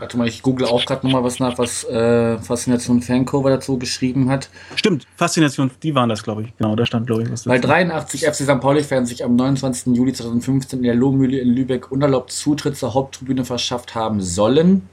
Warte 0.03 0.19
mal, 0.19 0.27
ich 0.27 0.43
google 0.43 0.67
auch 0.67 0.85
gerade 0.85 1.07
nochmal 1.07 1.23
was 1.23 1.39
nach, 1.39 1.59
was 1.59 1.85
äh, 1.85 2.37
Faszination 2.39 3.03
Fancover 3.03 3.51
dazu 3.51 3.79
geschrieben 3.79 4.31
hat. 4.31 4.49
Stimmt, 4.75 5.07
Faszination, 5.15 5.71
die 5.81 5.95
waren 5.95 6.09
das, 6.09 6.25
glaube 6.25 6.43
ich. 6.43 6.57
Genau, 6.57 6.75
da 6.75 6.85
stand, 6.85 7.07
glaube 7.07 7.23
ich, 7.23 7.31
was. 7.31 7.47
Weil 7.47 7.61
83 7.61 8.23
FC 8.23 8.35
St. 8.35 8.61
Pauli-Fans 8.61 9.11
sich 9.11 9.25
am 9.25 9.37
29. 9.37 9.95
Juli 9.95 10.13
2015 10.13 10.81
in 10.81 10.83
der 10.83 10.97
Lohmühle 10.97 11.39
in 11.39 11.51
Lübeck 11.51 11.93
unerlaubt 11.93 12.33
Zutritt 12.33 12.77
zur 12.77 12.95
Haupttribüne 12.95 13.45
verschafft 13.45 13.95
haben 13.95 14.21
sollen, 14.21 14.89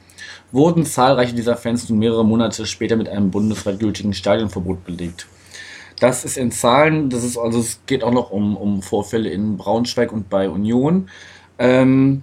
wurden 0.51 0.85
zahlreiche 0.85 1.33
dieser 1.33 1.57
Fans 1.57 1.89
nun 1.89 1.97
mehrere 1.97 2.23
Monate 2.23 2.67
später 2.67 2.95
mit 2.95 3.09
einem 3.09 3.31
bundesweit 3.31 3.79
gültigen 3.79 4.13
Stadionverbot 4.13 4.85
belegt. 4.85 5.25
Das 5.99 6.23
ist 6.23 6.37
in 6.37 6.51
Zahlen, 6.51 7.09
das 7.09 7.23
ist 7.23 7.35
also 7.35 7.59
es 7.61 7.79
geht 7.87 8.03
auch 8.03 8.13
noch 8.13 8.29
um, 8.29 8.55
um 8.55 8.83
Vorfälle 8.83 9.31
in 9.31 9.57
Braunschweig 9.57 10.11
und 10.11 10.29
bei 10.29 10.47
Union, 10.47 11.09
ähm, 11.57 12.21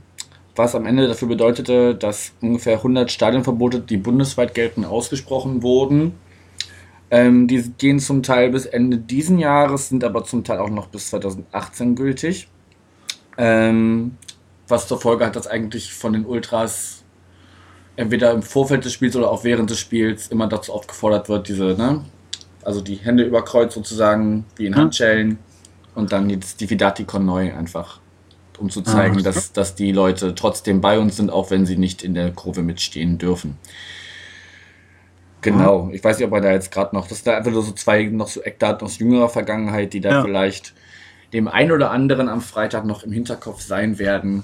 was 0.57 0.75
am 0.75 0.87
Ende 0.87 1.07
dafür 1.07 1.29
bedeutete, 1.29 1.95
dass 1.95 2.33
ungefähr 2.41 2.77
100 2.79 3.11
Stadionverbote, 3.11 3.81
die 3.81 3.97
bundesweit 3.97 4.55
gelten, 4.55 4.85
ausgesprochen 4.85 5.63
wurden. 5.63 6.15
Ähm, 7.11 7.47
die 7.47 7.63
gehen 7.79 8.01
zum 8.01 8.23
Teil 8.23 8.51
bis 8.51 8.67
Ende 8.67 8.99
diesen 8.99 9.39
Jahres, 9.39 9.89
sind 9.89 10.03
aber 10.03 10.25
zum 10.25 10.43
Teil 10.43 10.59
auch 10.59 10.71
noch 10.71 10.89
bis 10.89 11.11
2018 11.11 11.95
gültig. 11.95 12.49
Ähm, 13.39 14.17
was 14.69 14.89
zur 14.89 15.01
Folge 15.01 15.25
hat, 15.25 15.37
dass 15.37 15.47
eigentlich 15.47 15.93
von 15.93 16.13
den 16.13 16.27
Ultras 16.27 17.05
entweder 17.97 18.33
im 18.33 18.43
Vorfeld 18.43 18.85
des 18.85 18.93
Spiels 18.93 19.17
oder 19.17 19.31
auch 19.31 19.45
während 19.45 19.71
des 19.71 19.79
Spiels 19.79 20.29
immer 20.29 20.49
dazu 20.49 20.73
aufgefordert 20.73 21.29
wird, 21.29 21.49
diese, 21.49 21.75
ne, 21.77 22.05
also 22.63 22.81
die 22.81 22.97
Hände 22.97 23.25
über 23.25 23.45
Kreuz 23.45 23.75
sozusagen, 23.75 24.45
wie 24.57 24.67
in 24.67 24.77
Handschellen 24.77 25.39
und 25.95 26.13
dann 26.13 26.29
jetzt 26.29 26.61
die 26.61 26.69
Vidatikon 26.69 27.25
neu 27.25 27.55
einfach, 27.55 28.01
um 28.59 28.71
zu 28.71 28.83
zeigen, 28.83 29.19
Ah. 29.19 29.23
dass, 29.23 29.53
dass 29.53 29.75
die 29.75 29.93
Leute 29.93 30.35
trotzdem 30.35 30.81
bei 30.81 30.99
uns 30.99 31.17
sind, 31.17 31.31
auch 31.31 31.51
wenn 31.51 31.67
sie 31.67 31.77
nicht 31.77 32.03
in 32.03 32.15
der 32.15 32.33
Kurve 32.33 32.63
mitstehen 32.63 33.19
dürfen. 33.19 33.57
Genau, 35.43 35.91
ich 35.93 36.03
weiß 36.03 36.19
nicht, 36.19 36.27
ob 36.27 36.33
er 36.35 36.41
da 36.41 36.53
jetzt 36.53 36.73
gerade 36.73 36.95
noch, 36.97 37.07
das 37.07 37.19
sind 37.19 37.29
da 37.29 37.37
einfach 37.37 37.53
nur 37.53 37.63
so 37.63 37.73
zwei 37.73 38.05
noch 38.05 38.29
so 38.29 38.41
Eckdaten 38.43 38.85
aus 38.85 38.99
jüngerer 38.99 39.29
Vergangenheit, 39.29 39.93
die 39.93 40.01
da 40.01 40.11
Ja. 40.11 40.23
vielleicht 40.23 40.75
dem 41.33 41.47
einen 41.47 41.71
oder 41.73 41.91
anderen 41.91 42.29
am 42.29 42.41
Freitag 42.41 42.85
noch 42.85 43.03
im 43.05 43.13
Hinterkopf 43.13 43.61
sein 43.61 43.99
werden, 43.99 44.43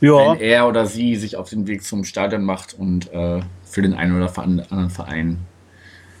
Ja, 0.00 0.32
wenn 0.32 0.40
er 0.40 0.68
oder 0.68 0.86
sie 0.86 1.16
sich 1.16 1.36
auf 1.36 1.50
den 1.50 1.66
Weg 1.66 1.82
zum 1.84 2.04
Stadion 2.04 2.44
macht 2.44 2.74
und 2.78 3.12
äh, 3.12 3.40
für 3.64 3.82
den 3.82 3.92
einen 3.94 4.16
oder 4.16 4.32
anderen 4.38 4.90
Verein 4.90 5.38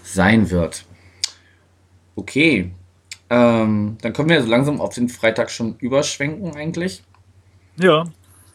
sein 0.02 0.50
wird. 0.50 0.84
Okay, 2.16 2.72
ähm, 3.30 3.98
dann 4.00 4.12
können 4.12 4.28
wir 4.28 4.42
so 4.42 4.48
langsam 4.48 4.80
auf 4.80 4.94
den 4.94 5.08
Freitag 5.08 5.50
schon 5.50 5.76
überschwenken 5.78 6.54
eigentlich. 6.56 7.02
ja. 7.76 8.04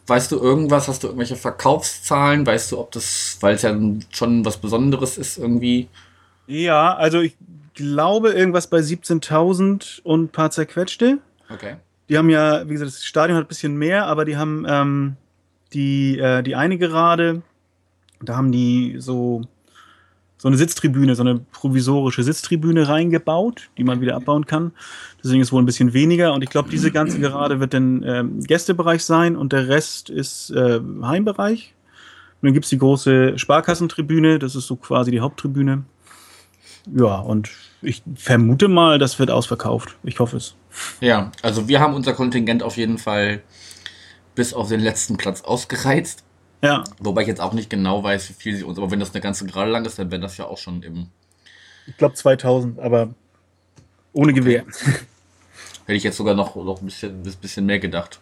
Weißt 0.06 0.32
du 0.32 0.38
irgendwas? 0.38 0.86
Hast 0.86 1.02
du 1.02 1.06
irgendwelche 1.06 1.36
Verkaufszahlen? 1.36 2.46
Weißt 2.46 2.72
du, 2.72 2.78
ob 2.78 2.92
das, 2.92 3.38
weil 3.40 3.54
es 3.54 3.62
ja 3.62 3.74
schon 4.10 4.44
was 4.44 4.58
Besonderes 4.58 5.16
ist, 5.16 5.38
irgendwie? 5.38 5.88
Ja, 6.46 6.94
also 6.94 7.20
ich 7.20 7.36
glaube 7.72 8.32
irgendwas 8.32 8.66
bei 8.66 8.80
17.000 8.80 10.02
und 10.02 10.24
ein 10.24 10.28
paar 10.28 10.50
zerquetschte. 10.50 11.20
Okay. 11.48 11.76
Die 12.10 12.18
haben 12.18 12.28
ja, 12.28 12.68
wie 12.68 12.74
gesagt, 12.74 12.90
das 12.90 13.04
Stadion 13.04 13.38
hat 13.38 13.46
ein 13.46 13.48
bisschen 13.48 13.76
mehr, 13.76 14.06
aber 14.06 14.26
die 14.26 14.36
haben 14.36 14.66
ähm, 14.68 15.16
die, 15.72 16.18
äh, 16.18 16.42
die 16.42 16.54
eine 16.54 16.76
gerade, 16.76 17.42
da 18.20 18.36
haben 18.36 18.52
die 18.52 18.96
so, 18.98 19.42
so 20.44 20.48
eine 20.48 20.58
Sitztribüne, 20.58 21.14
so 21.14 21.22
eine 21.22 21.40
provisorische 21.52 22.22
Sitztribüne 22.22 22.86
reingebaut, 22.86 23.70
die 23.78 23.82
man 23.84 24.02
wieder 24.02 24.14
abbauen 24.14 24.44
kann. 24.44 24.72
Deswegen 25.22 25.40
ist 25.40 25.52
wohl 25.52 25.62
ein 25.62 25.64
bisschen 25.64 25.94
weniger. 25.94 26.34
Und 26.34 26.44
ich 26.44 26.50
glaube, 26.50 26.68
diese 26.68 26.90
ganze 26.90 27.18
gerade 27.18 27.60
wird 27.60 27.72
dann 27.72 28.02
ähm, 28.06 28.40
Gästebereich 28.40 29.02
sein 29.02 29.36
und 29.36 29.54
der 29.54 29.68
Rest 29.68 30.10
ist 30.10 30.50
äh, 30.50 30.80
Heimbereich. 31.00 31.72
Und 32.42 32.48
dann 32.48 32.52
gibt 32.52 32.66
es 32.66 32.68
die 32.68 32.76
große 32.76 33.38
Sparkassentribüne, 33.38 34.38
das 34.38 34.54
ist 34.54 34.66
so 34.66 34.76
quasi 34.76 35.10
die 35.10 35.20
Haupttribüne. 35.20 35.84
Ja, 36.94 37.20
und 37.20 37.48
ich 37.80 38.02
vermute 38.14 38.68
mal, 38.68 38.98
das 38.98 39.18
wird 39.18 39.30
ausverkauft. 39.30 39.96
Ich 40.02 40.20
hoffe 40.20 40.36
es. 40.36 40.56
Ja, 41.00 41.32
also 41.40 41.68
wir 41.68 41.80
haben 41.80 41.94
unser 41.94 42.12
Kontingent 42.12 42.62
auf 42.62 42.76
jeden 42.76 42.98
Fall 42.98 43.42
bis 44.34 44.52
auf 44.52 44.68
den 44.68 44.80
letzten 44.80 45.16
Platz 45.16 45.40
ausgereizt. 45.40 46.22
Ja, 46.64 46.82
Wobei 46.98 47.22
ich 47.22 47.28
jetzt 47.28 47.40
auch 47.42 47.52
nicht 47.52 47.68
genau 47.68 48.02
weiß, 48.02 48.30
wie 48.30 48.32
viel 48.32 48.56
sie 48.56 48.64
uns, 48.64 48.78
aber 48.78 48.90
wenn 48.90 48.98
das 49.00 49.12
eine 49.12 49.20
ganze 49.20 49.44
Gerade 49.46 49.70
lang 49.70 49.84
ist, 49.84 49.98
dann 49.98 50.10
wäre 50.10 50.22
das 50.22 50.38
ja 50.38 50.46
auch 50.46 50.56
schon 50.56 50.82
im, 50.82 51.08
ich 51.86 51.96
glaube 51.98 52.14
2000, 52.14 52.78
aber 52.80 53.10
ohne 54.14 54.32
Gewehr. 54.32 54.64
hätte 55.86 55.92
ich 55.96 56.02
jetzt 56.04 56.16
sogar 56.16 56.34
noch, 56.34 56.56
noch 56.56 56.80
ein 56.80 56.86
bisschen, 56.86 57.20
ein 57.22 57.34
bisschen 57.42 57.66
mehr 57.66 57.78
gedacht. 57.78 58.18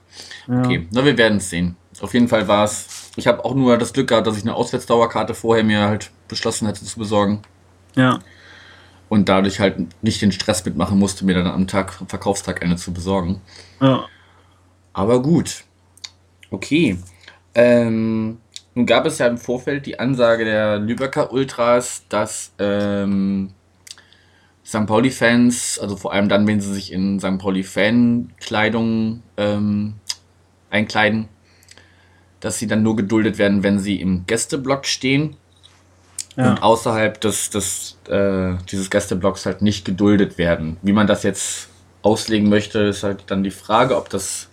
Ja. 0.48 0.58
Okay, 0.58 0.88
na, 0.90 1.04
wir 1.04 1.16
werden 1.16 1.38
es 1.38 1.50
sehen. 1.50 1.76
Auf 2.00 2.14
jeden 2.14 2.26
Fall 2.26 2.48
war 2.48 2.64
es, 2.64 3.12
ich 3.14 3.28
habe 3.28 3.44
auch 3.44 3.54
nur 3.54 3.78
das 3.78 3.92
Glück 3.92 4.08
gehabt, 4.08 4.26
dass 4.26 4.36
ich 4.36 4.42
eine 4.42 4.54
Auswärtsdauerkarte 4.54 5.34
vorher 5.34 5.62
mir 5.62 5.82
halt 5.82 6.10
beschlossen 6.26 6.66
hatte 6.66 6.84
zu 6.84 6.98
besorgen 6.98 7.42
Ja. 7.94 8.18
und 9.08 9.28
dadurch 9.28 9.60
halt 9.60 10.02
nicht 10.02 10.20
den 10.20 10.32
Stress 10.32 10.64
mitmachen 10.64 10.98
musste, 10.98 11.24
mir 11.24 11.34
dann 11.34 11.46
am 11.46 11.68
Tag, 11.68 12.00
am 12.00 12.08
Verkaufstag 12.08 12.62
eine 12.62 12.74
zu 12.76 12.92
besorgen. 12.92 13.40
ja. 13.80 14.06
Aber 14.94 15.22
gut. 15.22 15.64
Okay. 16.50 16.98
Ähm, 17.54 18.38
nun 18.74 18.86
gab 18.86 19.04
es 19.06 19.18
ja 19.18 19.26
im 19.26 19.38
Vorfeld 19.38 19.84
die 19.86 19.98
Ansage 20.00 20.44
der 20.44 20.78
Lübecker 20.78 21.32
Ultras, 21.32 22.04
dass 22.08 22.52
ähm, 22.58 23.50
St. 24.64 24.86
Pauli-Fans, 24.86 25.78
also 25.80 25.96
vor 25.96 26.12
allem 26.12 26.28
dann, 26.28 26.46
wenn 26.46 26.60
sie 26.60 26.72
sich 26.72 26.92
in 26.92 27.20
St. 27.20 27.38
Pauli-Fan-Kleidung 27.38 29.22
ähm, 29.36 29.94
einkleiden, 30.70 31.28
dass 32.40 32.58
sie 32.58 32.66
dann 32.66 32.82
nur 32.82 32.96
geduldet 32.96 33.38
werden, 33.38 33.62
wenn 33.62 33.78
sie 33.78 34.00
im 34.00 34.24
Gästeblock 34.26 34.86
stehen 34.86 35.36
Ja. 36.36 36.50
und 36.50 36.62
außerhalb 36.62 37.20
des, 37.20 37.50
des, 37.50 37.98
äh, 38.08 38.54
dieses 38.70 38.88
Gästeblocks 38.90 39.44
halt 39.44 39.60
nicht 39.62 39.84
geduldet 39.84 40.38
werden. 40.38 40.78
Wie 40.82 40.92
man 40.92 41.06
das 41.06 41.22
jetzt 41.24 41.68
auslegen 42.02 42.48
möchte, 42.48 42.78
ist 42.80 43.02
halt 43.02 43.24
dann 43.26 43.44
die 43.44 43.50
Frage, 43.50 43.96
ob 43.96 44.08
das 44.08 44.48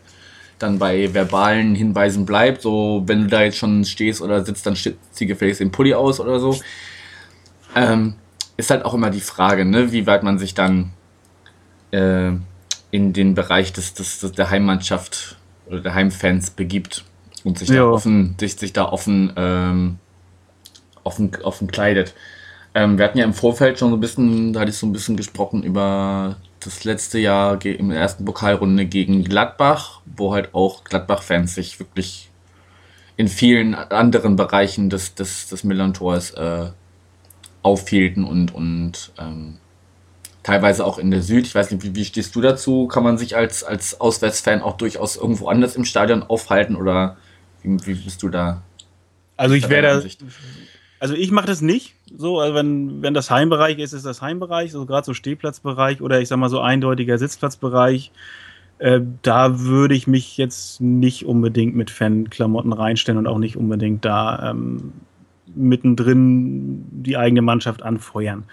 dann 0.59 0.77
bei 0.77 1.13
verbalen 1.13 1.75
Hinweisen 1.75 2.25
bleibt. 2.25 2.61
So, 2.61 3.03
wenn 3.05 3.21
du 3.21 3.27
da 3.27 3.41
jetzt 3.43 3.57
schon 3.57 3.85
stehst 3.85 4.21
oder 4.21 4.45
sitzt, 4.45 4.65
dann 4.65 4.75
zieh 4.75 5.25
gefälligst 5.25 5.61
den 5.61 5.71
Pulli 5.71 5.93
aus 5.93 6.19
oder 6.19 6.39
so. 6.39 6.59
Ähm, 7.75 8.15
ist 8.57 8.69
halt 8.69 8.83
auch 8.85 8.93
immer 8.93 9.09
die 9.09 9.21
Frage, 9.21 9.65
ne, 9.65 9.91
wie 9.91 10.05
weit 10.05 10.23
man 10.23 10.37
sich 10.37 10.53
dann 10.53 10.91
äh, 11.91 12.31
in 12.91 13.13
den 13.13 13.35
Bereich 13.35 13.71
des, 13.73 13.93
des, 13.93 14.19
des, 14.19 14.31
der 14.33 14.49
Heimmannschaft 14.49 15.37
oder 15.67 15.79
der 15.79 15.93
Heimfans 15.93 16.49
begibt 16.51 17.05
und 17.43 17.59
sich 17.59 17.69
da 17.69 17.75
Ja. 17.75 17.85
offen, 17.85 18.35
sich, 18.39 18.55
sich 18.55 18.73
da 18.73 18.85
offen, 18.85 19.31
ähm, 19.37 19.97
offen, 21.03 21.31
offen 21.43 21.67
kleidet. 21.67 22.13
Ähm, 22.75 22.97
wir 22.97 23.05
hatten 23.05 23.17
ja 23.17 23.25
im 23.25 23.33
Vorfeld 23.33 23.79
schon 23.79 23.91
so 23.91 23.97
ein 23.97 23.99
bisschen, 24.01 24.53
da 24.53 24.61
hatte 24.61 24.71
ich 24.71 24.77
so 24.77 24.85
ein 24.87 24.93
bisschen 24.93 25.15
gesprochen 25.15 25.63
über 25.63 26.37
das 26.59 26.83
letzte 26.83 27.19
Jahr 27.19 27.63
in 27.63 27.89
der 27.89 27.99
ersten 27.99 28.25
Pokalrunde 28.25 28.85
gegen 28.85 29.23
Gladbach, 29.23 30.01
wo 30.05 30.33
halt 30.33 30.53
auch 30.53 30.83
Gladbach-Fans 30.83 31.55
sich 31.55 31.79
wirklich 31.79 32.29
in 33.17 33.27
vielen 33.27 33.75
anderen 33.75 34.35
Bereichen 34.35 34.89
des, 34.89 35.15
des, 35.15 35.47
des 35.47 35.63
Millern-Tors 35.63 36.31
äh, 36.31 36.71
aufhielten 37.61 38.23
und, 38.23 38.53
und 38.55 39.11
ähm, 39.19 39.57
teilweise 40.43 40.85
auch 40.85 40.97
in 40.97 41.11
der 41.11 41.21
Süd. 41.21 41.45
Ich 41.45 41.53
weiß 41.53 41.71
nicht, 41.71 41.83
wie, 41.83 41.95
wie 41.95 42.05
stehst 42.05 42.35
du 42.35 42.41
dazu? 42.41 42.87
Kann 42.87 43.03
man 43.03 43.17
sich 43.17 43.35
als, 43.35 43.63
als 43.63 43.99
Auswärtsfan 43.99 44.61
auch 44.61 44.77
durchaus 44.77 45.17
irgendwo 45.17 45.49
anders 45.49 45.75
im 45.75 45.85
Stadion 45.85 46.23
aufhalten 46.23 46.75
oder 46.75 47.17
wie, 47.61 47.85
wie 47.85 47.95
bist 47.95 48.23
du 48.23 48.29
da? 48.29 48.61
Also 49.35 49.55
ich 49.55 49.69
wäre 49.69 50.01
da? 50.01 50.09
Also 50.99 51.13
ich 51.13 51.31
mache 51.31 51.47
das 51.47 51.61
nicht. 51.61 51.95
So, 52.15 52.39
also 52.39 52.55
wenn, 52.55 53.01
wenn 53.01 53.13
das 53.13 53.31
Heimbereich 53.31 53.79
ist, 53.79 53.93
ist 53.93 54.05
das 54.05 54.21
Heimbereich, 54.21 54.71
so 54.71 54.85
gerade 54.85 55.05
so 55.05 55.13
Stehplatzbereich 55.13 56.01
oder 56.01 56.19
ich 56.19 56.27
sag 56.27 56.37
mal 56.37 56.49
so 56.49 56.59
eindeutiger 56.59 57.17
Sitzplatzbereich. 57.17 58.11
Äh, 58.79 59.01
da 59.21 59.59
würde 59.59 59.95
ich 59.95 60.07
mich 60.07 60.37
jetzt 60.37 60.81
nicht 60.81 61.25
unbedingt 61.25 61.75
mit 61.75 61.91
Fanklamotten 61.91 62.73
reinstellen 62.73 63.17
und 63.17 63.27
auch 63.27 63.37
nicht 63.37 63.57
unbedingt 63.57 64.05
da 64.05 64.51
ähm, 64.51 64.93
mittendrin 65.55 66.85
die 66.91 67.17
eigene 67.17 67.41
Mannschaft 67.41 67.81
anfeuern. 67.81 68.45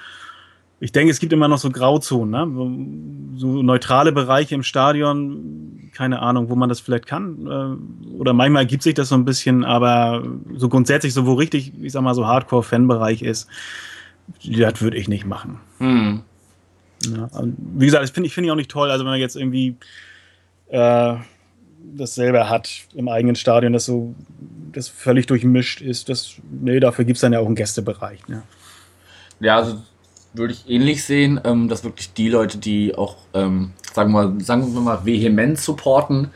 Ich 0.78 0.92
denke, 0.92 1.10
es 1.10 1.20
gibt 1.20 1.32
immer 1.32 1.48
noch 1.48 1.58
so 1.58 1.70
Grauzonen, 1.70 2.30
ne? 2.30 3.38
so 3.38 3.62
neutrale 3.62 4.12
Bereiche 4.12 4.54
im 4.54 4.62
Stadion, 4.62 5.90
keine 5.94 6.20
Ahnung, 6.20 6.50
wo 6.50 6.54
man 6.54 6.68
das 6.68 6.80
vielleicht 6.80 7.06
kann. 7.06 7.46
äh, 7.46 8.18
Oder 8.18 8.34
manchmal 8.34 8.66
gibt 8.66 8.82
sich 8.82 8.94
das 8.94 9.08
so 9.08 9.14
ein 9.14 9.24
bisschen, 9.24 9.64
aber 9.64 10.22
so 10.54 10.68
grundsätzlich, 10.68 11.14
so 11.14 11.26
wo 11.26 11.34
richtig, 11.34 11.72
ich 11.80 11.92
sag 11.92 12.02
mal, 12.02 12.14
so 12.14 12.26
Hardcore-Fan-Bereich 12.26 13.22
ist, 13.22 13.48
das 14.44 14.82
würde 14.82 14.98
ich 14.98 15.08
nicht 15.08 15.24
machen. 15.24 15.60
Hm. 15.78 16.22
Ja, 17.04 17.28
wie 17.56 17.86
gesagt, 17.86 18.02
das 18.02 18.10
finde 18.10 18.26
ich, 18.26 18.34
finde 18.34 18.48
ich 18.48 18.52
auch 18.52 18.56
nicht 18.56 18.70
toll. 18.70 18.90
Also 18.90 19.04
wenn 19.04 19.12
man 19.12 19.20
jetzt 19.20 19.36
irgendwie 19.36 19.76
äh, 20.68 21.14
das 21.94 22.14
selber 22.14 22.48
hat 22.50 22.68
im 22.94 23.08
eigenen 23.08 23.36
Stadion, 23.36 23.72
das 23.72 23.86
so 23.86 24.14
das 24.72 24.88
völlig 24.88 25.26
durchmischt 25.26 25.80
ist, 25.80 26.08
das, 26.08 26.34
nee, 26.50 26.80
dafür 26.80 27.04
gibt 27.04 27.16
es 27.16 27.20
dann 27.22 27.32
ja 27.32 27.40
auch 27.40 27.46
einen 27.46 27.54
Gästebereich. 27.54 28.26
Ne? 28.28 28.42
Ja, 29.40 29.56
also 29.56 29.80
würde 30.36 30.54
ich 30.54 30.68
ähnlich 30.68 31.04
sehen, 31.04 31.40
ähm, 31.44 31.68
dass 31.68 31.84
wirklich 31.84 32.12
die 32.12 32.28
Leute, 32.28 32.58
die 32.58 32.94
auch, 32.94 33.16
ähm, 33.34 33.72
sagen, 33.92 34.12
wir 34.12 34.26
mal, 34.26 34.40
sagen 34.40 34.74
wir 34.74 34.80
mal, 34.80 35.04
vehement 35.04 35.58
supporten, 35.58 36.30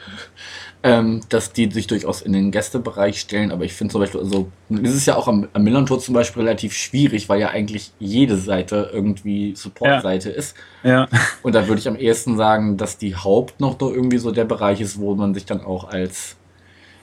ähm, 0.83 1.21
dass 1.29 1.53
die 1.53 1.71
sich 1.71 1.87
durchaus 1.87 2.23
in 2.23 2.33
den 2.33 2.51
Gästebereich 2.51 3.21
stellen. 3.21 3.53
Aber 3.53 3.65
ich 3.65 3.75
finde 3.75 3.93
zum 3.93 4.01
Beispiel, 4.01 4.21
also, 4.21 4.51
es 4.71 4.95
ist 4.95 5.07
ja 5.07 5.17
auch 5.17 5.29
am, 5.29 5.49
am 5.53 5.63
Millern-Tor 5.63 6.01
zum 6.01 6.15
Beispiel 6.15 6.43
relativ 6.43 6.73
schwierig, 6.73 7.29
weil 7.29 7.41
ja 7.41 7.51
eigentlich 7.51 7.93
jede 7.99 8.37
Seite 8.37 8.91
irgendwie 8.93 9.55
Support-Seite 9.55 10.31
ist. 10.31 10.57
Ja, 10.83 11.09
Und 11.43 11.55
da 11.55 11.69
würde 11.69 11.81
ich 11.81 11.89
am 11.89 11.97
ehesten 11.97 12.37
sagen, 12.37 12.77
dass 12.79 12.97
die 12.97 13.15
Haupt 13.15 13.61
noch 13.61 13.79
irgendwie 13.81 14.19
so 14.19 14.31
der 14.31 14.45
Bereich 14.45 14.81
ist, 14.81 14.99
wo 14.99 15.15
man 15.15 15.35
sich 15.35 15.45
dann 15.45 15.61
auch 15.61 15.85
als 15.85 16.37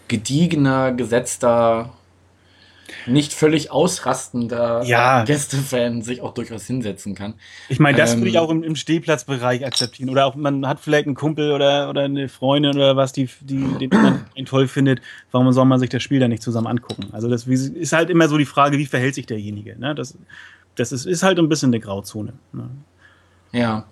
gediegener, 0.08 0.94
gesetzter 0.94 1.94
nicht 3.06 3.34
völlig 3.34 3.72
ausrastender 3.72 4.84
Ja. 4.84 5.24
Gästefan 5.24 6.02
sich 6.02 6.22
auch 6.22 6.34
durchaus 6.34 6.66
hinsetzen 6.66 7.16
kann. 7.16 7.34
Ich 7.70 7.80
meine, 7.80 7.98
das 7.98 8.14
Ähm, 8.14 8.20
würde 8.20 8.30
ich 8.30 8.40
auch 8.40 8.50
im, 8.50 8.64
im 8.64 8.76
Stehplatzbereich 8.76 9.66
akzeptieren. 9.66 10.10
Oder 10.10 10.26
auch 10.26 10.36
man 10.36 10.68
hat 10.68 10.80
vielleicht 10.80 11.06
einen 11.06 11.16
Kumpel 11.16 11.52
oder, 11.52 11.90
oder 11.90 12.04
eine 12.04 12.30
Freundin 12.30 12.76
oder 12.76 12.96
was, 12.96 13.14
die, 13.14 13.30
die 13.42 13.66
den 13.80 13.92
anderen 13.92 14.26
einen 14.36 14.46
toll 14.46 14.68
findet. 14.68 15.02
Warum 15.32 15.52
soll 15.52 15.66
man 15.66 15.80
sich 15.80 15.90
das 15.90 16.04
Spiel 16.04 16.20
dann 16.20 16.30
nicht 16.30 16.44
zusammen 16.44 16.68
angucken? 16.68 17.08
Also 17.12 17.30
das 17.30 17.46
ist 17.48 17.94
halt 17.94 18.10
immer 18.10 18.28
so 18.28 18.38
die 18.38 18.46
Frage, 18.46 18.78
wie 18.78 18.86
verhält 18.86 19.16
sich 19.16 19.26
derjenige. 19.26 19.78
Ne? 19.80 19.96
Das, 19.96 20.18
das 20.76 20.92
ist, 20.92 21.06
ist 21.06 21.24
halt 21.24 21.40
ein 21.40 21.50
bisschen 21.50 21.70
eine 21.70 21.80
Grauzone. 21.80 22.34
Ne? 22.54 22.70
Ja. 23.52 23.86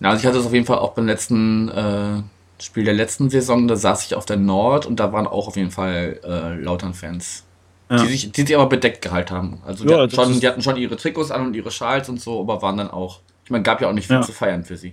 Na, 0.00 0.10
also 0.10 0.20
ich 0.20 0.26
hatte 0.26 0.38
es 0.38 0.46
auf 0.46 0.52
jeden 0.52 0.66
Fall 0.66 0.78
auch 0.78 0.94
beim 0.94 1.06
letzten 1.06 1.68
äh, 1.68 2.22
Spiel 2.62 2.84
der 2.84 2.94
letzten 2.94 3.30
Saison, 3.30 3.68
da 3.68 3.76
saß 3.76 4.04
ich 4.06 4.14
auf 4.14 4.26
der 4.26 4.36
Nord 4.36 4.86
und 4.86 4.98
da 5.00 5.12
waren 5.12 5.26
auch 5.26 5.48
auf 5.48 5.56
jeden 5.56 5.70
Fall 5.70 6.20
äh, 6.24 6.54
Lautern-Fans. 6.60 7.44
Ja. 7.90 7.96
Die, 8.02 8.06
sich, 8.08 8.32
die 8.32 8.42
sich 8.42 8.54
aber 8.56 8.68
bedeckt 8.68 9.00
gehalten 9.02 9.34
haben. 9.34 9.58
Also 9.66 9.84
die, 9.84 9.90
Ja, 9.90 10.00
hatten 10.00 10.10
schon, 10.14 10.40
die 10.40 10.46
hatten 10.48 10.62
schon 10.62 10.76
ihre 10.76 10.96
Trikots 10.96 11.30
an 11.30 11.46
und 11.46 11.56
ihre 11.56 11.70
Schals 11.70 12.08
und 12.08 12.20
so, 12.20 12.40
aber 12.40 12.60
waren 12.62 12.76
dann 12.76 12.90
auch. 12.90 13.20
Ich 13.44 13.50
meine, 13.50 13.62
gab 13.62 13.80
ja 13.80 13.88
auch 13.88 13.94
nicht 13.94 14.06
viel 14.08 14.16
Ja. 14.16 14.22
zu 14.22 14.32
feiern 14.32 14.64
für 14.64 14.76
sie. 14.76 14.92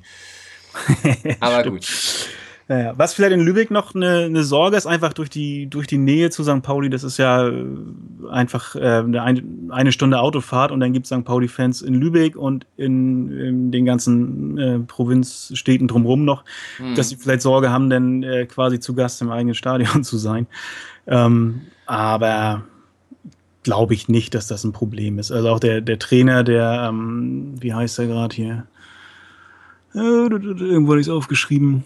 Aber 1.39 1.69
gut. 1.69 1.85
Ja, 2.67 2.79
ja. 2.79 2.93
Was 2.97 3.13
vielleicht 3.13 3.33
in 3.33 3.41
Lübeck 3.41 3.69
noch 3.69 3.93
eine, 3.93 4.23
eine 4.25 4.43
Sorge 4.43 4.75
ist, 4.75 4.87
einfach 4.87 5.13
durch 5.13 5.29
die, 5.29 5.67
durch 5.69 5.85
die 5.87 5.97
Nähe 5.99 6.31
zu 6.31 6.43
St. 6.43 6.61
Pauli, 6.63 6.89
das 6.89 7.03
ist 7.03 7.17
ja 7.17 7.47
äh, 7.47 7.63
einfach 8.31 8.75
äh, 8.75 8.79
eine, 8.79 9.21
ein- 9.21 9.69
eine 9.71 9.91
Stunde 9.91 10.19
Autofahrt 10.19 10.71
und 10.71 10.79
dann 10.79 10.91
gibt 10.91 11.05
es 11.05 11.11
St. 11.15 11.23
Pauli-Fans 11.25 11.81
in 11.83 11.93
Lübeck 11.93 12.35
und 12.35 12.65
in, 12.75 13.29
in 13.39 13.71
den 13.71 13.85
ganzen 13.85 14.57
äh, 14.57 14.79
Provinzstädten 14.79 15.87
drumherum 15.87 16.25
noch, 16.25 16.43
Hm. 16.77 16.95
dass 16.95 17.09
sie 17.09 17.17
vielleicht 17.17 17.41
Sorge 17.43 17.69
haben, 17.69 17.89
dann 17.89 18.23
äh, 18.23 18.45
quasi 18.47 18.79
zu 18.79 18.95
Gast 18.95 19.21
im 19.21 19.29
eigenen 19.31 19.53
Stadion 19.55 20.03
zu 20.05 20.17
sein. 20.17 20.47
Ähm, 21.07 21.61
aber 21.85 22.63
glaube 23.65 23.95
ich 23.95 24.07
nicht, 24.07 24.35
dass 24.35 24.47
das 24.47 24.63
ein 24.63 24.71
Problem 24.71 25.17
ist. 25.17 25.31
Also 25.31 25.49
auch 25.49 25.59
der, 25.59 25.81
der 25.81 25.97
Trainer, 25.97 26.43
der, 26.43 26.87
ähm, 26.87 27.55
wie 27.59 27.73
heißt 27.73 27.97
er 27.97 28.05
gerade 28.05 28.33
hier? 28.33 28.67
Äh, 29.95 29.97
irgendwo 29.97 30.91
habe 30.91 31.01
ich 31.01 31.07
es 31.07 31.11
aufgeschrieben. 31.11 31.83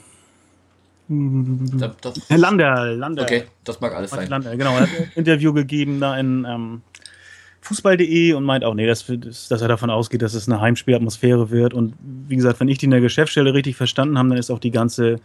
Das, 1.07 1.91
das, 2.01 2.21
Herr 2.27 2.38
Lander, 2.38 2.93
Lander. 2.93 3.24
okay, 3.24 3.45
das 3.63 3.79
mag 3.79 3.95
alles 3.95 4.12
sein. 4.12 4.29
Lander, 4.29 4.55
genau. 4.57 4.75
Er 4.75 4.81
hat 4.81 4.89
ein 4.89 5.12
Interview 5.15 5.53
gegeben 5.53 6.01
da 6.01 6.19
in 6.19 6.45
ähm, 6.48 6.81
Fußball.de 7.62 8.33
und 8.33 8.43
meint 8.43 8.65
auch, 8.65 8.74
nee, 8.74 8.86
dass, 8.86 9.05
dass 9.07 9.62
er 9.62 9.67
davon 9.69 9.89
ausgeht, 9.89 10.21
dass 10.21 10.33
es 10.33 10.50
eine 10.50 10.59
Heimspielatmosphäre 10.59 11.50
wird. 11.50 11.74
Und 11.74 11.93
wie 12.27 12.36
gesagt, 12.36 12.59
wenn 12.59 12.67
ich 12.67 12.77
die 12.77 12.86
in 12.86 12.91
der 12.91 13.01
Geschäftsstelle 13.01 13.53
richtig 13.53 13.77
verstanden 13.77 14.17
habe, 14.17 14.29
dann 14.29 14.38
ist 14.38 14.51
auch 14.51 14.59
die 14.59 14.71
ganze 14.71 15.15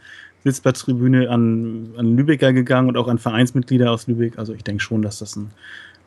Sitzplatztribüne 0.45 1.29
an, 1.29 1.95
an 1.97 2.17
Lübecker 2.17 2.53
gegangen 2.53 2.89
und 2.89 2.97
auch 2.97 3.09
an 3.09 3.19
Vereinsmitglieder 3.19 3.91
aus 3.91 4.07
Lübeck. 4.07 4.39
Also 4.39 4.55
ich 4.55 4.63
denke 4.63 4.83
schon, 4.83 5.03
dass 5.03 5.19
das 5.19 5.35
ein 5.35 5.51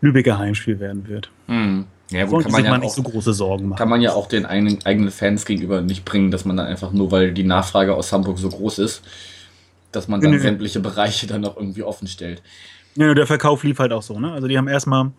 Lübecker 0.02 0.38
Heimspiel 0.38 0.80
werden 0.80 1.08
wird. 1.08 1.30
Hm. 1.48 1.86
Ja, 2.12 2.26
gut, 2.26 2.44
kann 2.44 2.52
sich 2.52 2.52
man 2.52 2.64
ja 2.64 2.72
mal 2.72 2.78
auch, 2.78 2.84
nicht 2.84 2.94
so 2.94 3.04
große 3.04 3.34
Sorgen 3.34 3.70
machen. 3.70 3.80
kann 3.80 3.90
man 3.90 4.02
ja 4.02 4.14
auch 4.14 4.28
den 4.28 4.46
eigenen, 4.46 4.80
eigenen 4.86 5.12
Fans 5.12 5.46
gegenüber 5.46 5.82
nicht 5.82 6.06
bringen, 6.06 6.32
dass 6.32 6.46
man 6.46 6.56
dann 6.56 6.68
einfach 6.68 6.94
nur, 6.94 7.12
weil 7.12 7.34
die 7.34 7.44
Nachfrage 7.44 7.94
aus 7.96 8.14
Hamburg 8.14 8.40
so 8.40 8.50
groß 8.50 8.80
ist, 8.80 9.02
dass 9.92 10.08
man 10.08 10.22
dann 10.22 10.32
Nö. 10.32 10.40
sämtliche 10.40 10.80
Bereiche 10.80 11.28
dann 11.28 11.42
noch 11.42 11.58
irgendwie 11.58 11.84
offen 11.84 12.08
stellt. 12.08 12.42
Ja, 12.96 13.14
der 13.14 13.28
Verkauf 13.28 13.64
lief 13.64 13.80
halt 13.80 13.92
auch 13.92 14.02
so, 14.02 14.20
ne? 14.20 14.32
Also 14.32 14.48
die 14.48 14.58
haben 14.58 14.68
erstmal 14.68 15.12